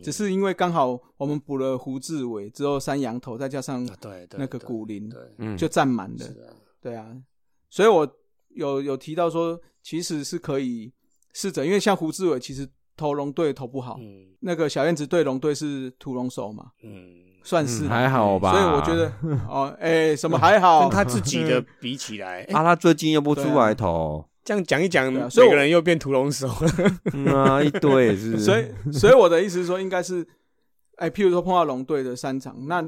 [0.00, 6.26] 只是因为刚好我们补了胡志伟之后，三羊头再加上对那个古林，对，就占满了。
[6.80, 7.04] 对啊，
[7.68, 8.08] 所以我
[8.50, 10.92] 有有提到说，其实是可以
[11.32, 12.68] 试着，因为像胡志伟其实。
[12.96, 13.98] 投龙队投不好，
[14.40, 16.70] 那个小燕子对龙队是屠龙手嘛？
[16.82, 18.52] 嗯，算是还好吧。
[18.52, 19.12] 所以我觉得，
[19.48, 20.80] 哦，哎，什么还好？
[20.80, 27.32] 跟他自己的 比起来，啊，他最近又不出来投，这样讲一讲，每个人又变屠龙手了。
[27.32, 28.38] 啊，一堆是。
[28.40, 30.26] 所以，所以我的意思是说，应该是，
[30.96, 32.82] 哎，譬如说碰到龙队的三场，那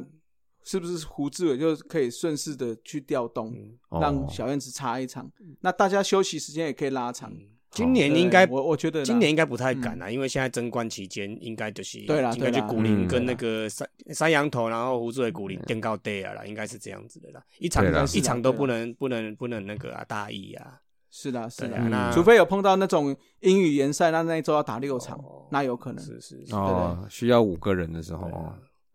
[0.64, 3.55] 是不是胡志伟就可以顺势的去调动，
[4.01, 5.31] 让小燕子差一场？
[5.61, 7.33] 那大家休息时间也可以拉长。
[7.70, 25.18] 今年应该我我觉得今年应该不太敢啊，因为现在争冠期间应该就是对啦，应该就古林跟那个山山羊头，然后胡志伟古林垫高 day 啊啦，应该是这样子的啦，一场一场都不能不能不能那个啊大意啊，是的，是的，那除非有碰到那种英语联赛，那那一周要打六场，
[25.50, 26.04] 那有可能。
[26.04, 28.31] 是是哦，需要五个人的时候。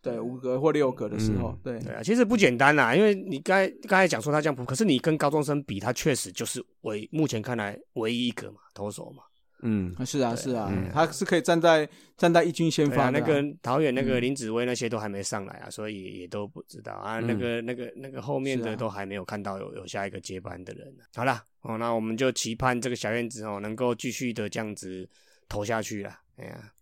[0.03, 1.79] 对五格或六格的时候，对。
[1.79, 9.23] 对啊，其实不简单啦，因为你刚才刚才讲说他这样补，可是你跟高中生比，他确实就是唯目前看来唯一一个嘛，投手嘛，
[9.61, 11.87] 嗯，是啊是啊，他是可以站在
[12.17, 20.93] 站在一军先发，那个桃园那个林子威那些都还没上来啊，所以也都不知道啊，那个那个那个后面的都还没有看到有有下一个接班的人。
[21.15, 25.07] 好了哦，那我们就期盼这个小燕子哦能够继续的这样子
[25.47, 26.72] 投下去了，哎呀。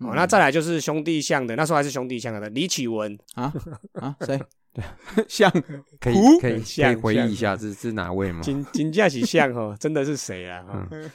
[0.00, 3.52] 哦，那再来就是兄弟象的，那时候还是兄弟象的李启文，啊
[3.94, 4.40] 啊，谁？
[5.26, 5.50] 像
[5.98, 8.40] 可以可以 可以像回忆一下，这是哪位吗？
[8.42, 10.62] 金金架起像哦，真的是谁啊？
[10.62, 11.10] 哈嗯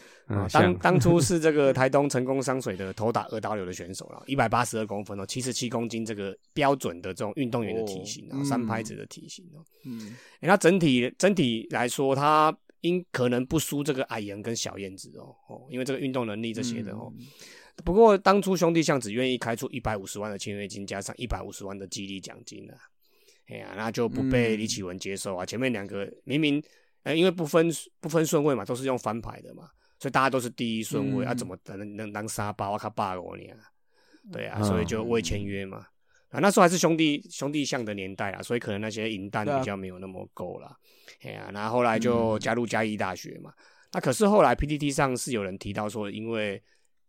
[0.52, 9.64] 当当初是这个台东成功商水的头打二刀流的选手了，一百八十二公分哦，七十七公斤这个标准的这种运动员的体型啊，哦嗯三拍子的体型哦。
[9.86, 10.00] 嗯
[10.42, 17.12] 欸那整体整体来说，他应可能不输这个矮人跟小燕子哦哦，因为这个运动能力这些的哦。
[17.78, 22.78] 嗯不过当初兄弟象只愿意开出一百五十万的签约金，加上一百五十万的激励奖金啊，
[23.48, 25.44] 哎呀，那就不被嗯李启文接受啊。
[25.46, 26.64] 前面两个明明
[27.02, 27.68] 呃，因为不分
[28.00, 32.78] 不分顺位嘛，都是用翻牌的嘛，所以大家都是第一顺位、啊，嗯怎么能能当沙包啊？
[32.78, 33.58] 卡霸我你啊？
[34.32, 35.86] 对啊，嗯所以就未签约嘛。
[36.30, 40.78] 啊，那时候还是兄弟兄弟象的年代啊，所以可能那些银弹对啊比较没有那么够啦。
[41.22, 43.52] 哎呀、然后后来就加入嘉义大学嘛。
[43.92, 46.62] 那可是后来 PTT 上是有人提到说，因为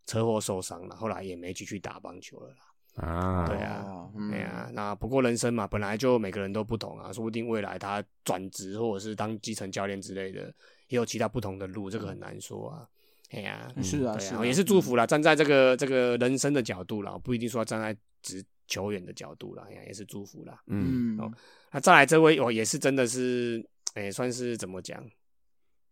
[0.06, 2.56] 车祸受伤了，后来也没继续打棒球了啦。
[2.94, 10.42] 啊，对啊哦嗯哎呀、那不过人生嘛，本来就每个人都不同啊，说不定未来他转职或者是当基层教练之类的，
[10.88, 12.88] 也有其他不同的路，这个很难说啊。
[13.30, 15.04] 哎呀、是啊，对啊，是啊，也是祝福啦。
[15.04, 20.62] 站在这个这个人生的角度啦，不一定说站在职球员的角度啦，哎呀，也是祝福啦。
[20.68, 21.32] 嗯，嗯，哦
[21.72, 23.64] 那再来这位哦，也是真的是，
[23.94, 25.04] 哎、算是怎么讲？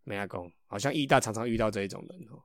[0.04, 2.38] 没阿公，好像义大常常遇到这一种人哦。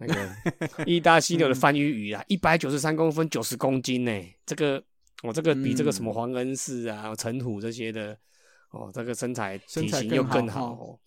[0.00, 4.10] 那个意大犀牛的范玉宇啊，一百九十三公分，九十公斤呢，
[4.46, 4.82] 这个
[5.22, 8.16] 我、这个比这个什么嗯黄恩寺啊、陈虎这些的
[8.70, 10.98] 哦，这个身材体型又更好哦哦。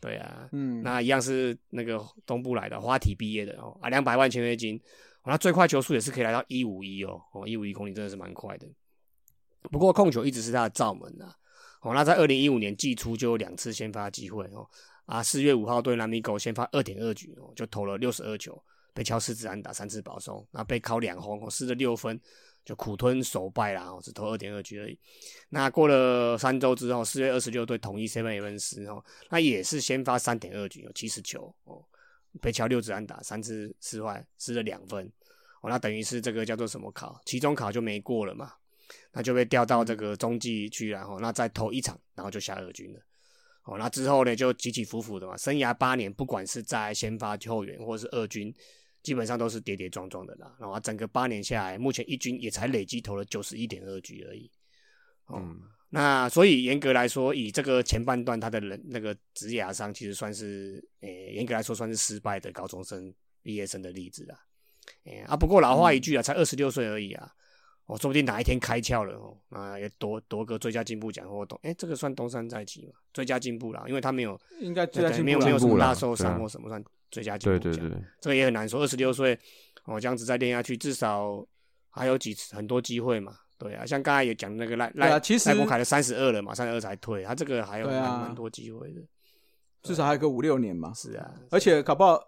[0.00, 4.76] 对啊，嗯，那一样是那个东部来的花体毕业的哦，啊，两百万签约金，
[5.22, 8.66] 哦那最快球速也是可以来到一五一哦，哦，一五一公里真的是蛮快的。
[9.70, 11.34] 不过控球一直是他的罩门啊，
[11.80, 14.68] 哦，那在二零一五年季初就有两次先发机会哦，
[15.06, 18.62] 啊，四月五号对南米狗先发二点二局哦，就投了六十二球，
[18.92, 22.18] 被敲四支安打三次保送，那被敲两轰哦，失了六分，
[22.64, 24.98] 就苦吞首败啦，哦，只投二点二局而已。
[25.50, 31.84] 那过了三周之后，四月二十六对统一 seven eleven 斯哦，那也是先发三点二局，有七十球哦，
[32.40, 35.06] 被敲六支安打，三次失坏，失了两分
[35.60, 37.20] 哦，那等于是这个叫做什么考？
[37.26, 38.54] 期中考就没过了嘛，
[39.12, 43.00] 那就被调到这个中继区然后那再投一场，然后就下二军了。
[43.64, 48.54] 哦，那之后呢，就起起伏伏的嘛，生涯八年，不管是在先发球员或是二军，
[49.02, 50.54] 基本上都是跌跌撞撞的啦。
[50.60, 54.50] 然后整个八年下来，目前一军也才累积投了九十一点二局而已。
[55.26, 64.36] 哦，嗯那所以严格来说，以这个前半段他的人那个职涯上，其实算是诶，严、格来说算是失败的高中生毕业生的例子啊。
[65.04, 67.32] 诶、啊，不过老话一句啊，才二十六岁而已啊，
[67.86, 72.94] 哦，说不定哪一天开窍了哦，啊，也夺夺个最佳进步奖或东，诶、这个算东山再起嘛？
[73.12, 77.72] 最佳进步啦，因为他没有应该最对佳进步没有没有什么大受伤或什么算最佳进步奖。
[77.72, 78.80] 对对对，这个也很难说。
[78.80, 79.38] 二十六岁
[79.84, 81.46] 哦，这样子再练下去，至少
[81.90, 83.36] 还有几次很多机会嘛。
[83.58, 89.00] 对啊，像刚才也讲那个赖赖其实赖国凯的三十二了嘛，三十二才退，他这个还有蛮啊蛮多机会的。
[89.82, 90.92] 至少还有个五六年嘛。
[90.94, 92.18] 是啊，而且搞不好，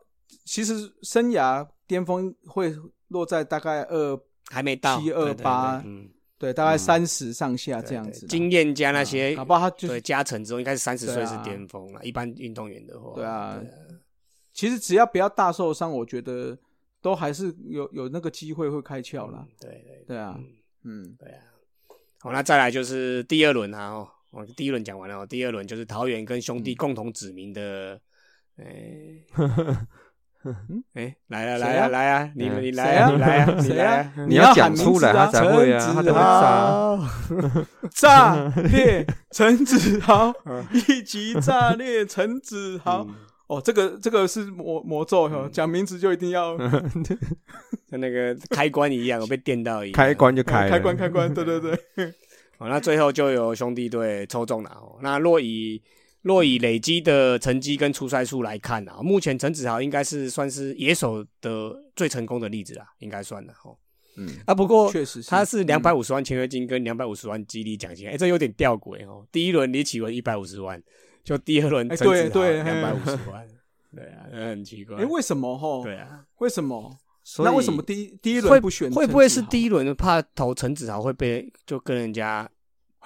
[0.45, 2.75] 其实生涯巅峰会
[3.09, 4.16] 落在大概二
[4.50, 8.28] 还没到七二八嗯，对，大概三十上下这样子啦。
[8.28, 12.04] 经验加那些啊搞不好他就对加成之后，应该是三十岁是巅峰了。
[12.04, 13.61] 一般运动员的话，对啊
[14.52, 16.56] 其实只要不要大受伤，我觉得
[17.02, 19.46] 都还是有有那个机会会开窍啦。
[19.61, 21.42] 对对对啊嗯嗯，对啊。
[22.20, 28.00] 好，那再来就是第二轮啊，哦，我，第一轮讲完了哦，第二轮就是桃园跟兄弟嗯共同指名的，
[28.56, 29.22] 诶、
[30.94, 31.66] 哎，来啊谁啊？
[31.66, 33.16] 来啊来啊，你嗯你来啊谁啊？
[33.16, 34.12] 你来啊你谁来啊。
[34.16, 36.66] 啊，你要讲出来他才会啊，他才会炸。
[36.66, 37.09] 豪，
[37.92, 40.32] 炸裂 陈子豪，
[40.72, 43.04] 一级炸裂陈子豪。
[43.09, 43.14] 嗯。
[43.48, 46.59] 哦，这个这个是魔魔咒哦，讲名字就一定要
[47.88, 49.92] 像那个开关一样，我被电到一样。
[49.92, 51.76] 开关就开了，开关开关，对对对，
[52.59, 54.98] 好，那最后就有兄弟队抽中了哦。
[55.00, 55.80] 那若以
[56.27, 63.79] 若以累积的成绩跟出赛数来看啊，目前陈子豪应该是算是野手的最成功的例子啦，应该算了哦。
[64.17, 69.25] 嗯，啊，不过确实是他是两百五十万签约金跟两百五十万激励奖金，哎、这有点吊诡哦。
[69.31, 70.83] 第一轮李启文一百五十万，
[71.23, 73.47] 就第二轮哎陈子豪对对两百五十万，
[73.95, 74.97] 对啊，很奇怪。
[74.97, 75.85] 哎，为什么吼？
[75.85, 76.99] 对啊，为什么？
[77.23, 78.91] 所以那为什么第一第一会轮不选？
[78.91, 82.49] 会不会是第一轮怕投陈子豪会被就跟人家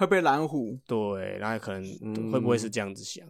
[0.01, 0.77] 会被蓝虎？
[0.87, 3.25] 对，然后可能嗯会不会是这样子想？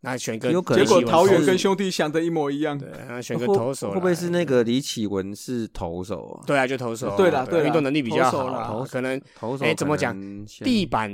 [0.00, 2.78] 那选个有可能结果李启文投桃园跟兄弟想的一模一样。
[2.78, 6.46] 对，然后选个投手来，会不会是那个李启文是投手啊？
[6.46, 10.16] 对啊，就投手啊，对啦对啦运动能力比较好投手可能投手哎怎么讲
[10.64, 11.10] 地板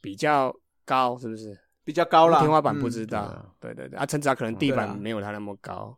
[0.00, 1.56] 比较高，是不是？
[1.84, 3.26] 比较高了，天花板不嗯知道
[3.60, 5.96] 对啊，对对对，啊，陈子豪可能地板没有他那么高，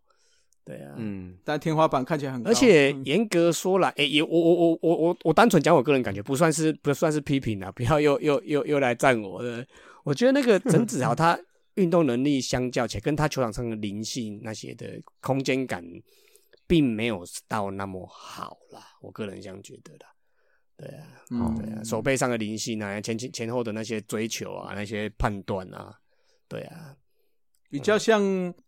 [0.64, 9.66] 对啊，嗯，但天花板看起来很高，而且嗯严格说来，哎、也我我我我我我单纯讲我个人感觉，不算是不算是批评啊，不要又又又又来赞我的。
[10.04, 11.38] 我觉得那个陈子豪他
[11.74, 15.84] 运动能力相较起来，跟他球场上的灵性那些的空间感，
[16.66, 18.80] 并没有到那么好啦。
[19.02, 20.10] 我个人这样觉得啦。
[20.76, 25.94] 对啊，嗯对啊，手背上的灵性啊，前前前后的那些追求啊，那些判断啊，
[26.48, 26.96] 对啊，
[27.70, 28.22] 比较像，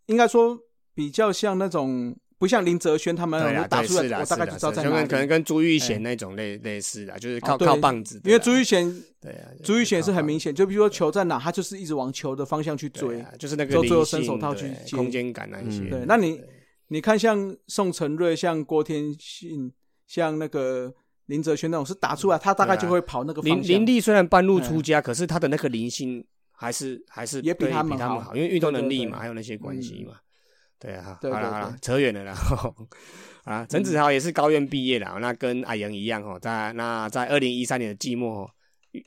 [0.07, 0.59] 应该说
[0.97, 4.91] 比较像那种，不像林哲轩他们打出来，我大概知道在哪里。
[4.91, 13.21] 是啦就跟可能跟朱玉哎贤那种类类似的，就是靠靠棒子，因为朱玉贤，对啊，朱玉贤是很明显显，就比如说球在哪，他就是一直往球的方向去追。
[13.21, 15.83] 啊，就是那个最后伸手套去接空间感那一些。
[15.83, 16.41] 嗯对那你
[16.89, 19.71] 你看，像宋承瑞、像郭天信、
[20.07, 20.95] 像那个
[21.27, 23.77] 林哲轩那种，是打出来，他大概就会跑那个林方向。
[23.77, 30.15] 林立虽然半路出家，可是他的那个灵性还是还是也比他们好比他们好，因为运动能力嘛，还有那些关系嘛。
[30.79, 32.37] 对啊，好了好了，扯远了啦。
[33.45, 38.51] 啊，陈子豪也是高院毕业啦，那跟阿莹一样哦，在那在二零一三年的季末哦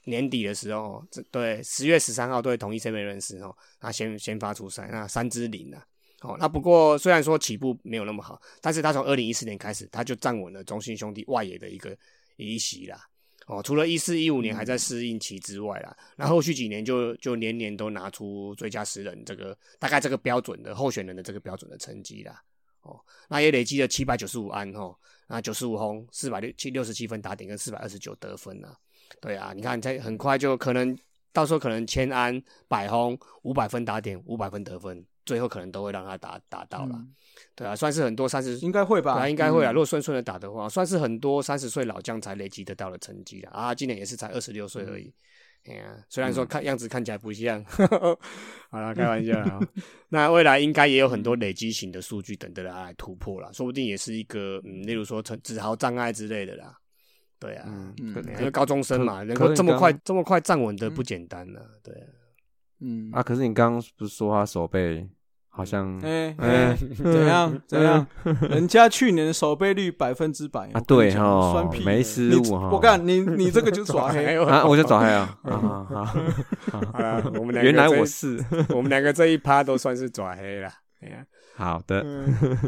[0.05, 5.83] 年底的时候，这对十月十三号对同一 C 位认识哦，那先先发出赛，那三支零啊。
[6.21, 11.95] 哦，那不过虽然说起步没有那么好，但是他从二零一四年开始，他就站稳了中信兄弟外野的一个
[12.35, 12.99] 一席啦。
[13.49, 22.39] 哦，除了一四一五年还在适应期之外啦，那后续几年就就年年都拿出最佳十人这个大概这个标准的候选人的这个标准的成绩啦。
[22.81, 24.95] 哦，那也累积了七百九十五安哦，
[25.27, 28.77] 那九十五轰，四百六七六十七分打点跟四百二十九得分啊。
[29.19, 30.95] 对啊，你看，在很快就可能
[31.33, 36.95] 到时候可能千安、百轰、五百分打点、五百分得分，最后可能都会让他打打到了。
[36.95, 37.13] 嗯
[37.55, 39.27] 对啊，算是很多三十应该会吧？
[39.29, 39.71] 应该会啊。
[39.71, 43.73] 嗯如果顺顺的打的话，算是很多三十岁老将才累积得到的成绩了啊。
[43.73, 45.13] 今年也是才二十六岁而已。
[45.65, 47.63] 哎呀、虽然说看样子看起来不像，
[48.71, 49.59] 好了，开玩笑啊。
[50.09, 56.73] 那未来应该也有很多累积型的数据等着他来突破了，说不定也是一个嗯，例如说成子豪障碍之类的啦。
[57.39, 62.07] 对啊，因为高中生嘛，可能够这么快这么快站稳的不简单呢、对啊，
[62.81, 65.07] 嗯啊，可是你刚刚不是说他手背
[65.49, 68.05] 好像哎哎哎， 怎样怎样？
[68.49, 70.81] 人家去年守备率百分之百啊？
[70.87, 72.69] 对哈，哈酸，屁没失你误哈。
[72.71, 75.37] 我看你你这个就耍黑，啊，我就找黑啊。
[75.43, 75.85] 啊
[76.93, 77.23] 啊！
[77.35, 78.43] 我们两个原来我是。
[78.69, 80.69] 我们两个这一趴都算是爪黑了。
[81.01, 82.03] 哎呀，好的，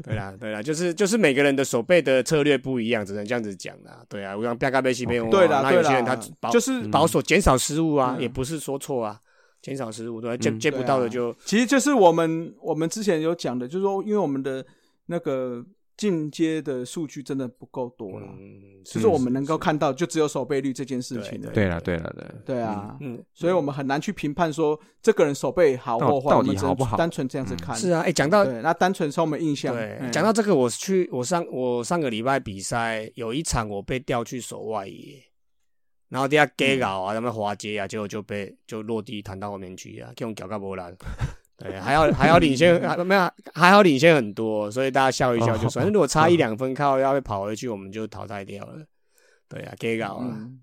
[0.03, 3.99] 对啦，对啦，就是就是每个人的守备的策略不一样，只能这样子讲啦。
[4.09, 6.15] 对啊，我想标杆杯西杯，对啦对那有些人他
[6.49, 8.21] 就是保守减少失误啊，嗯。
[8.21, 9.19] 也不是说错啊，
[9.61, 14.65] 减少失误对吧，接嗯接不到的就其实就是我们我们之前有讲的，就是说，因为我们的
[15.05, 15.63] 那个
[15.97, 21.51] 进阶的数据真的不够多了，嗯，就是我们能够看到就只有守备率这件事情了。
[21.51, 27.75] 对了对了对了，对啊，嗯，所以我们很难去评判说这个人守备好或坏，到底好不好单纯这样子看。
[27.75, 29.75] 是啊，哎，讲到对，那单纯从我们印象。
[29.75, 35.21] 对，嗯讲到这个，我去我上我上个礼拜比赛有一场我被调去守外野，
[36.11, 40.93] 然后底下 gay 搞啊，他们滑街啊，结果就被就落地弹到后面去啊，给我们搞个波兰。
[41.57, 45.87] 对，还要 还要领先，还没有还好领先很多，所以大家笑一笑就算。
[45.87, 48.83] 如果差一两分，靠要被跑回去，我们就淘汰掉了。
[49.47, 50.59] 对啊，gay 搞啊，嗯，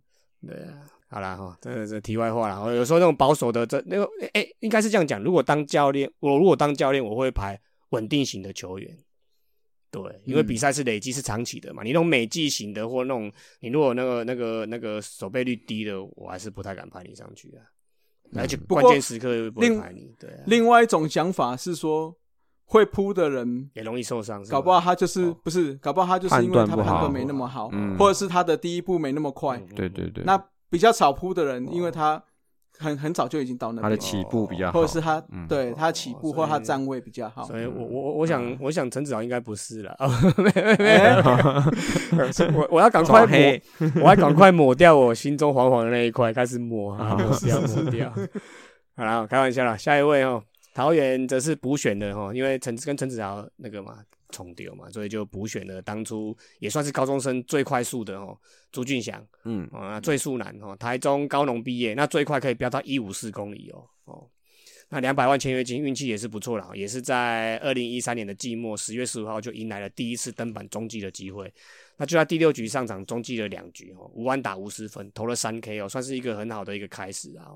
[0.46, 2.60] 对啊，好啦哈，这这题外话啦。
[2.60, 5.22] 我有时候那种保守的，这那个哎、应该是这样讲。
[5.22, 7.58] 如果当教练，我如果当教练，我会排
[7.90, 8.98] 稳定型的球员。
[9.90, 10.46] 对，因为嗯。
[10.46, 17.64] 比赛是累积是长期的嘛，你那种美技型的或那种，你如果那个那个那个守备率低的，我还是不太敢派你上去啊。
[18.36, 22.14] 而且关键时刻又不会另排你，对啊，另外一种想法是说，
[22.66, 25.36] 会扑的人，也容易受伤，搞不好他就是哦。
[25.42, 27.96] 不是，搞不好他就是因为他判断没那么好，嗯。
[27.96, 29.56] 或者是他的第一步没那么快。
[29.56, 29.68] 嗯。
[29.74, 30.36] 对对对，那
[30.68, 32.22] 比较少扑的人，因为他
[32.78, 35.46] 很很早就已经到那边，他的起步比较好，或者是他嗯。
[35.48, 37.44] 对他起步哦或他站位比较好。
[37.44, 40.08] 所以我我我我想我想陈子豪应该不是了，哦，
[40.78, 41.16] 哎
[42.54, 43.60] 我我要赶快抹，
[44.02, 48.12] 我要赶快抹掉我心中黄黄的那一块，开始抹啊，抹掉抹掉。
[48.96, 50.42] 好了，开玩笑啦，下一位哦，
[50.74, 53.94] 桃园则是补选的哦，因为陈跟陈子豪那个嘛
[54.30, 58.38] 重叠嘛，所以就补选了当初也算是高中生最快速的哦，
[58.70, 64.28] 朱俊祥嗯，哦，那最速男哦，台中高农毕业，那最快可以飙到一五四公里哦哦。
[64.90, 71.52] 那两百万签约金运气也是不错了，也是在二零一三年的季末十月十五号就迎来了第一次登板中继的机会。
[71.98, 77.52] 那就在第六局上场中继了两局哦，五安打无失分，投了三 K 哦，算是一个很好的一个开始啊。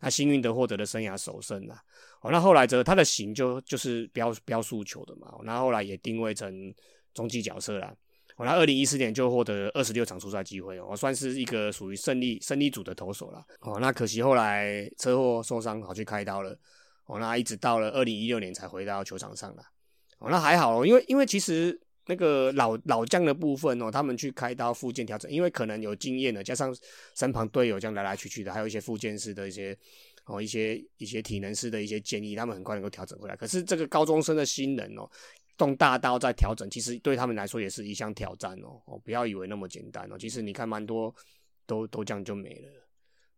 [0.00, 1.82] 那幸运的获得了生涯首胜啊。
[2.24, 6.74] 哦，那后来则他的型就就是标标速球的嘛，哦那后来也定位成
[7.12, 7.94] 中继角色啦。
[8.36, 13.44] 哦，那二零一四年就获得二十六场出赛机会哦，算是一个属于胜利胜利组的投手啦。
[13.60, 16.58] 哦，那可惜后来车祸受伤，跑去开刀了。
[17.04, 19.62] 哦，那一直到了二零一六年才回到球场上啦。
[20.18, 26.74] 哦，那还好，因为因为其实那个老老将的部分哦，他们去开刀复健调整，因为可能有经验的，加上
[27.14, 29.76] 身旁队友这样来来去去的，还有一些复健师的一些
[30.26, 33.36] 哦一些一些体能师的一些建议，他们很快能够调整回来。
[33.36, 35.08] 可是这个高中生的新人哦，
[35.56, 38.80] 动大刀在调整，其实对他们来说也是一项挑战哦。
[38.86, 41.14] 哦，不要以为那么简单哦，其实你看蛮多
[41.66, 42.68] 都都这样就没了。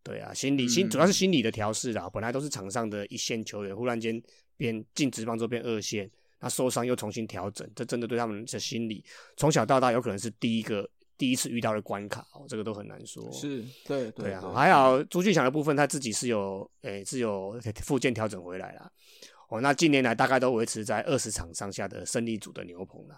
[0.03, 2.09] 对啊，心理心主要是心理的调试啦。
[2.09, 4.21] 本来都是场上的一线球员，忽然间
[4.55, 6.09] 变进职棒之后变二线，
[6.39, 9.03] 那受伤又重新调整，这真的对他们的心理
[9.35, 13.31] 从小到大有可能是第一个第一次遇到的关卡哦，这个都很难说。
[13.31, 18.91] 是对对啊，还好朱俊祥的部分他自己是有诶是有附件调整回来了
[19.49, 19.59] 哦。
[19.59, 23.15] 那近年来大概都维持在二十场上下的胜利组的牛棚了。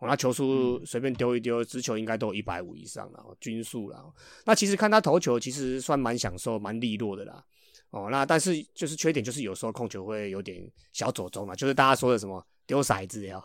[0.00, 4.14] 哦那球速随便丢一丢，直球应该都有一百五以上了，均速了。
[4.44, 7.44] 那其实看他投球，其实算蛮享受、蛮利落的啦。
[7.90, 13.42] 哦，那但是就是缺点就是有时候控球会有点小左中嘛，就是大家说的什么丢骰子呀，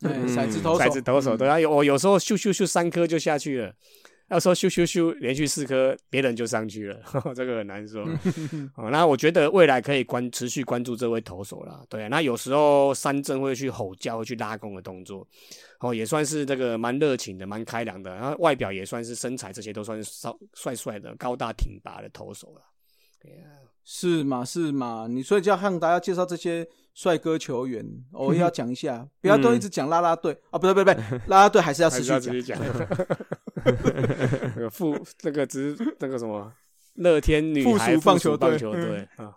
[0.00, 3.74] 骰子投骰子投手对啊，有我有时候咻咻咻三颗就下去了。
[4.28, 6.98] 要说咻咻咻连续四颗，别人就上去了，
[7.36, 8.02] 这个很难说。
[8.76, 11.84] 哦，那我觉得未来可以关持续关注这位投手啦。
[11.90, 15.26] 对，那有时候三振会去吼叫，会去拉弓的动作，
[15.80, 18.14] 哦，也算是这个蛮热情的，蛮开朗的。
[18.14, 22.62] 然后外表也算是身材这些都算是帅帅帅的、高大挺拔的投手了。
[23.20, 23.52] 对啊，
[23.84, 30.32] 是嘛是嘛，你所以就要向大家介绍这些帅哥球员，我也要讲一下，不要都一直讲啦啦队。
[30.50, 32.58] 啊，不对不对不对，啦啦队还是要持续讲。
[34.56, 36.52] 那个副那个只是那个什么
[36.94, 38.56] 乐天女孩棒球队
[39.16, 39.32] 啊，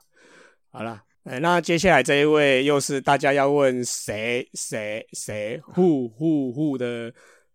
[0.72, 7.12] 好了，哎，那接下来这一位又是大家要问谁谁谁护护护的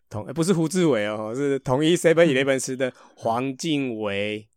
[0.09, 4.49] 同，不是胡志伟哦，是同一 seven eleven 时的黄敬伟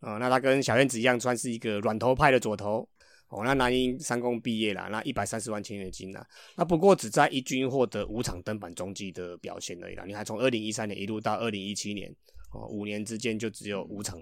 [0.00, 2.88] 啊，那他跟小燕子一样，算是一个软头派的左投。
[3.28, 6.24] 哦，那南英三公毕业了，那一百三十万签约金啦，
[6.56, 10.04] 那不过只在一军获得五场登板中继的表现而已啦。
[10.06, 12.08] 你还从二零一三年一路到二零一七年，
[12.52, 14.16] 哦，五年之间就只有五场，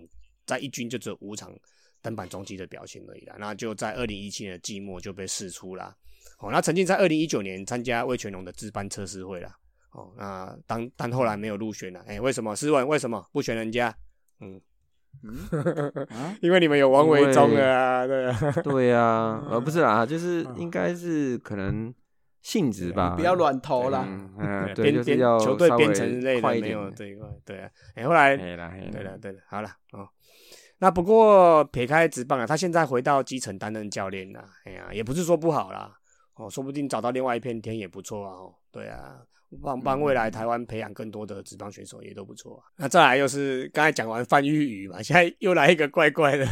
[0.47, 1.55] 在一军就只有五场
[2.01, 3.37] 登板中继的表现而已啦。
[3.39, 5.95] 那就在二零一七年的季末就被释出啦。
[6.39, 9.55] 哦，那曾经在二零一九年参加魏全龙的值班测试会啦。
[9.93, 12.57] 哦，那当但后来没有入选了，哎，为什么？
[12.57, 13.95] 试问为什么不选人家？
[14.41, 14.59] 嗯。
[15.23, 21.93] 嗯， 因为你们有王维忠啊，对啊， 对啊， 呃，不是啦，就是应该是可能
[22.43, 30.09] 性质吧，不要乱投啦，嗯，对，就是要球队编程类的没有这一块，对啊，哎，后来，对了，对了，对了，好了，哦，
[30.79, 35.91] 那不过撇开直棒啊，他现在回到基层担任教练了，哎呀，也不是说不好啦，
[36.37, 39.23] 哦，说不定找到另外一片天也不错啊，哦，对啊。
[39.63, 42.65] 帮帮未来台湾培养更多的职棒选手也都不错啊。
[42.77, 46.47] 那再来又是刚才讲完范玉宇嘛， 现在又来一个怪怪的，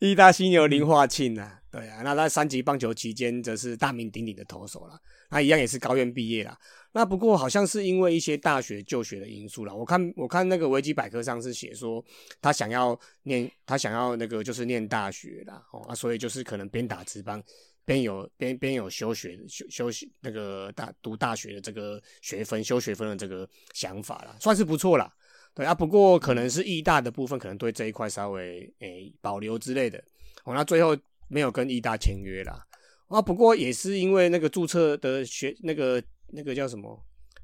[0.00, 4.98] 义大犀牛林化庆啊，对啊，那在三级棒球期间则是大名鼎鼎的投手了，
[5.30, 6.56] 那一样也是高院毕业啦。
[6.92, 12.02] 那不过好像是因为一些大学就学的因素了，我看我看那个维基百科上是写说
[12.40, 17.42] 他想要念他想要那个就是念大学啦，哦啊，所以就是可能边打职棒。
[17.86, 25.10] 边有边边有休学休休息那个大读大学的这个学分修学分的这个想法啦，算是不错啦。
[25.54, 29.96] 对啊，不过可能是艺大的部分可能对这一块稍微诶保留之类的。
[30.44, 30.94] 哦，那最后
[31.28, 32.60] 没有跟艺大签约啦。
[33.06, 37.00] 啊，不过也是因为那个注册的学那个那个叫什么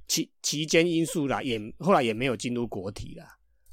[0.09, 3.25] 期期间因素啦，也后来也没有进入国体啦。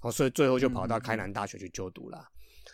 [0.03, 2.25] 哦，所以最后就跑到开南大学去就读啦。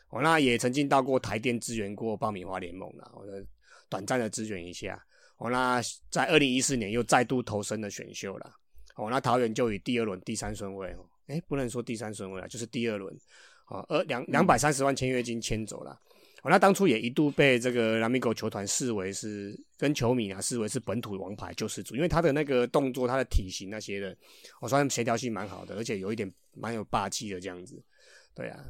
[0.09, 3.09] 哦，那也曾经到过台电支援过爆米花联盟啦。
[3.15, 3.43] 我的。
[3.89, 5.01] 短暂的支援一下，
[5.37, 8.51] 哦，那在二零一四年又再度投身了选秀了，
[8.95, 13.13] 哦，那桃园就以第二轮第三顺位，哦，哎，不能说第三顺位了，就是第二轮，
[13.67, 15.91] 哦，二两两百三十万签约金签走了，
[16.43, 24.17] 哦，那当初也一度被这个拉米狗球团视为是跟球迷啊视为是本土王牌救世主，因为他的那个动作、他的体型那些的，
[24.61, 27.81] 我算协调性蛮好的，而且有一点蛮有霸气的这样子，
[28.33, 28.65] 对啊，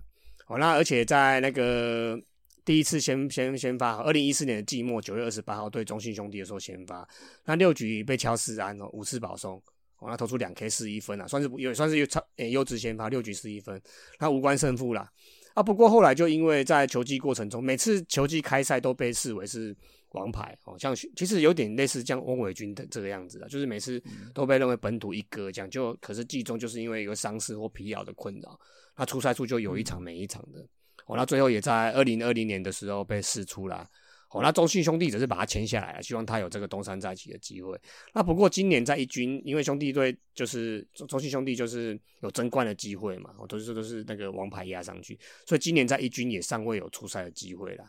[0.48, 2.20] 哦，那而且在那个。
[2.66, 7.08] 第一次先先先发，二零一四年的季末九月二十八号对中信兄弟的时候先发，
[7.46, 9.62] 那六局被敲四安哦，五次保送，
[10.00, 13.80] 哦，那投出两 K 四一分啊，算是也算是优超诶优质先发，六局四一分，
[14.20, 15.08] 那无关胜负啦。
[15.54, 15.62] 啊。
[15.62, 19.76] 不过后来就因为在球季过程中，每次球季开赛都被视为是
[20.14, 24.02] 王牌哦，像其实有点类似像翁伟军的这个样子啊，就是每次
[24.34, 28.60] 都被认为本土一哥这样，就可是季中就是因为一个伤势或疲劳的困扰，
[28.96, 30.68] 他出赛数就有一场没一场的。
[31.06, 33.88] 哦，那最后也在二零二零年的时候被释出了。
[34.32, 37.80] 哦，那中信兄弟只是把他签下来了，希望他有这个东山再起的机会。
[38.14, 47.86] 那不过今年在一军，因为兄弟队就是中信兄弟就是有争冠的机会嘛，哦，都是都是那个王牌压上去，所以今年在一军也尚未有出赛的机会啦。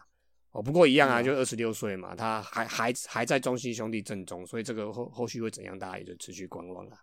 [0.52, 6.96] 哦，不过一样啊就二十六岁嘛，他还还还在中信兄弟阵中，所以这个后后续会怎样，大家也就持续观望啦。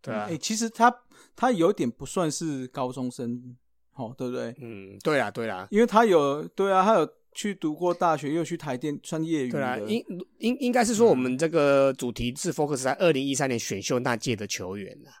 [0.00, 0.94] 对啊哎、，其实他
[1.34, 3.56] 他有点不算是高中生，
[3.94, 4.54] 哦，对不对？
[4.60, 9.82] 嗯，对啦，对啦，因为他有对啊，他有去读过大学，又去台电，算业余对啦，的。
[9.88, 10.04] 应
[10.38, 15.12] 应应该是说我们这个主题是 focus 在二零一三年选秀那届的球员啦。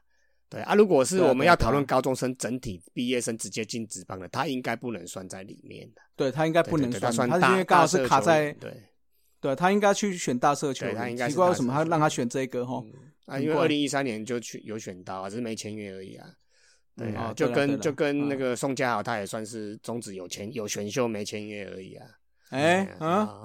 [0.48, 6.02] 对啊，如果是我们要讨论高中生整体毕业生直接进职棒的，他应该不能算在里面的。
[6.14, 8.72] 对他应该不能对对对算，他算大因为刚好是卡在员对。
[9.40, 12.80] 对他应该去选大社球他应该是奇怪为什么他让他选这个哈？
[12.84, 12.92] 嗯
[13.26, 16.28] 啊，因为二零一三年就去有选到啊，只是没签约而已啊。
[16.96, 22.06] 对啊，就跟就跟那嗯个宋佳豪，他也算是中止有签有选秀没签约而已啊。
[22.50, 23.42] 哎啊，啊，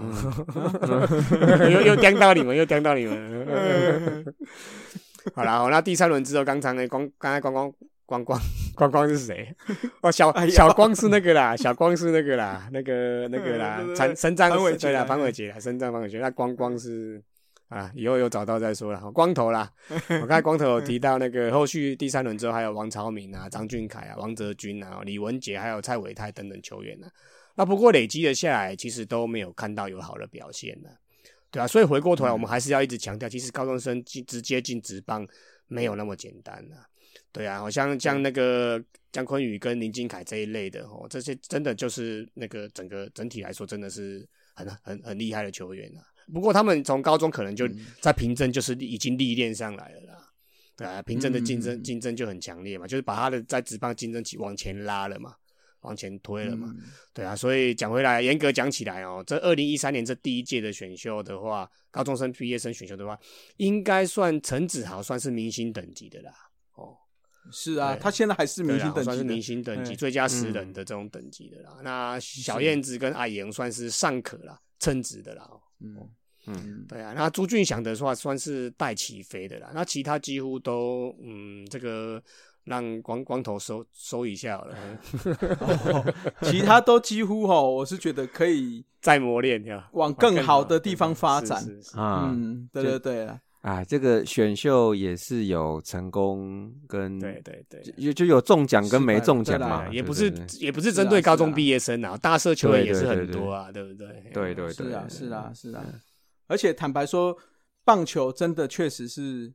[1.71, 4.25] 又又刁到你们，又刁到你们。
[5.33, 7.71] 好啦，好，那第三轮之后，刚才那，光刚才光光
[8.05, 8.39] 光光
[8.75, 9.55] 光光是谁？
[10.01, 17.21] 哦，小小光是那个啦，小光是那个啦，那个那个 啦陈陈章潘玮杰对啦，啊潘伟杰啦，陈章潘伟杰，那光光是
[17.69, 19.11] 啊，以后有找到再说了。
[19.11, 19.71] 光头啦，
[20.21, 27.07] 我刚才光头有提到那个后续第三轮之后，还有王朝明啊、张俊凯啊、王哲军啊、李文杰，还有蔡伟泰等等球员呢、
[27.55, 30.89] 那不过累积了下来，其实都没有看到有好的表现呢、
[31.51, 35.27] 对啊，所以回过头来，我们还是要一直强调，其实高中生进直接进职棒
[35.67, 36.87] 没有那么简单啊。
[37.33, 46.01] 对啊，好像像那个姜昆宇跟林金凯这一类的哦，这些真的就是那个整个整体来说，真的是很很很厉害的球员啊。
[46.33, 47.67] 不过他们从高中可能就
[48.01, 50.13] 在凭证就是已经历练上来了啦。
[50.75, 55.33] 对啊，凭证的竞争嗯竞争就很强烈嘛，就是把他的在职棒竞争起往前拉了嘛，
[55.81, 56.71] 往前推了嘛。
[56.77, 63.17] 嗯对啊，所以讲回来，严格讲起来哦，这二零一三年这第一届的选秀的话，高中生毕业生选秀的话，
[63.55, 66.31] 应该算陈子豪算是明星等级的啦。
[66.75, 66.95] 哦，
[67.51, 71.79] 是啊，他现在还是明星等级算是明星等级、嗯最佳十人的这种等级的啦。
[71.81, 75.47] 那小燕子跟阿言算是尚可啦，称职的啦。
[75.49, 75.95] 哦嗯
[76.47, 82.21] 嗯，对啊，那朱俊祥的话算是带起飞的啦，那其他几乎都嗯，这个
[82.63, 84.75] 让光光头收收一下好了，
[85.59, 91.63] 哦其他都几乎哈，我是觉得可以 再磨练呀，往更好的地方发展。
[91.93, 97.81] 啊，嗯，对就对对啊，啊，这个选秀也是有成功跟对对对。
[98.03, 104.07] 就就有中奖跟没中奖嘛，也不是对对也不是针对高中毕业生啊，大社球员也是对对对很多啊，对不对？
[104.33, 105.85] 对对是啊对是啊是啊，
[106.47, 107.37] 而且坦白说，
[107.83, 109.53] 棒球真的确实是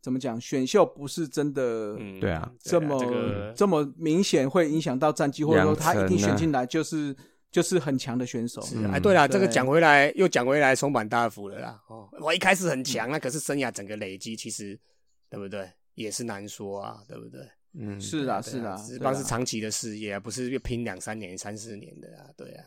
[0.00, 7.14] 怎么讲，选秀不是真的嗯，对啊这么这个这么明显会影响到战绩，或者说他一定选进来就是
[7.50, 8.60] 就是很强的选手。
[8.74, 11.80] 嗯是哎，对了，这个对讲回来又讲回来，松坂大辅了啦。
[11.88, 14.78] 哦，我一开始很强嗯啊，可是生涯整个累积，其实
[15.28, 15.70] 对不对？
[15.94, 17.40] 也是难说啊，对不对？
[17.74, 22.64] 嗯，是啊是啊，职棒是长期的事业啊，不是拼两三年、三四年的啊，对啊。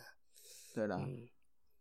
[0.74, 1.02] 对了。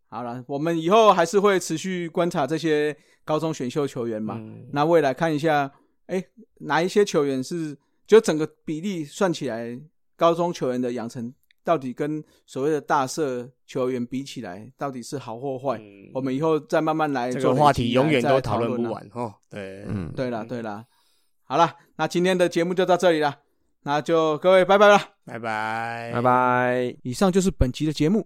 [0.09, 2.95] 嗯好了，我们以后还是会持续观察这些
[3.25, 4.35] 高中选秀球员嘛。
[4.39, 5.69] 嗯那未来看一下，
[6.05, 6.23] 哎、
[6.59, 7.77] 哪一些球员是
[8.07, 9.77] 就整个比例算起来，
[10.15, 11.33] 高中球员的养成
[11.63, 15.77] 到底跟所谓的大社球员比起来，到底是好或坏？
[15.79, 18.81] 嗯我们以后再慢慢来这做累积个话题永远都讨论。
[18.81, 19.33] 不完哦。
[19.49, 20.85] 对，嗯，对了对了，
[21.43, 23.35] 好了，那今天的节目就到这里了，
[23.81, 24.97] 那就各位拜拜了。
[25.25, 26.21] 拜拜，拜。
[26.21, 26.95] 拜。
[27.01, 28.25] 以上就是本集的节目。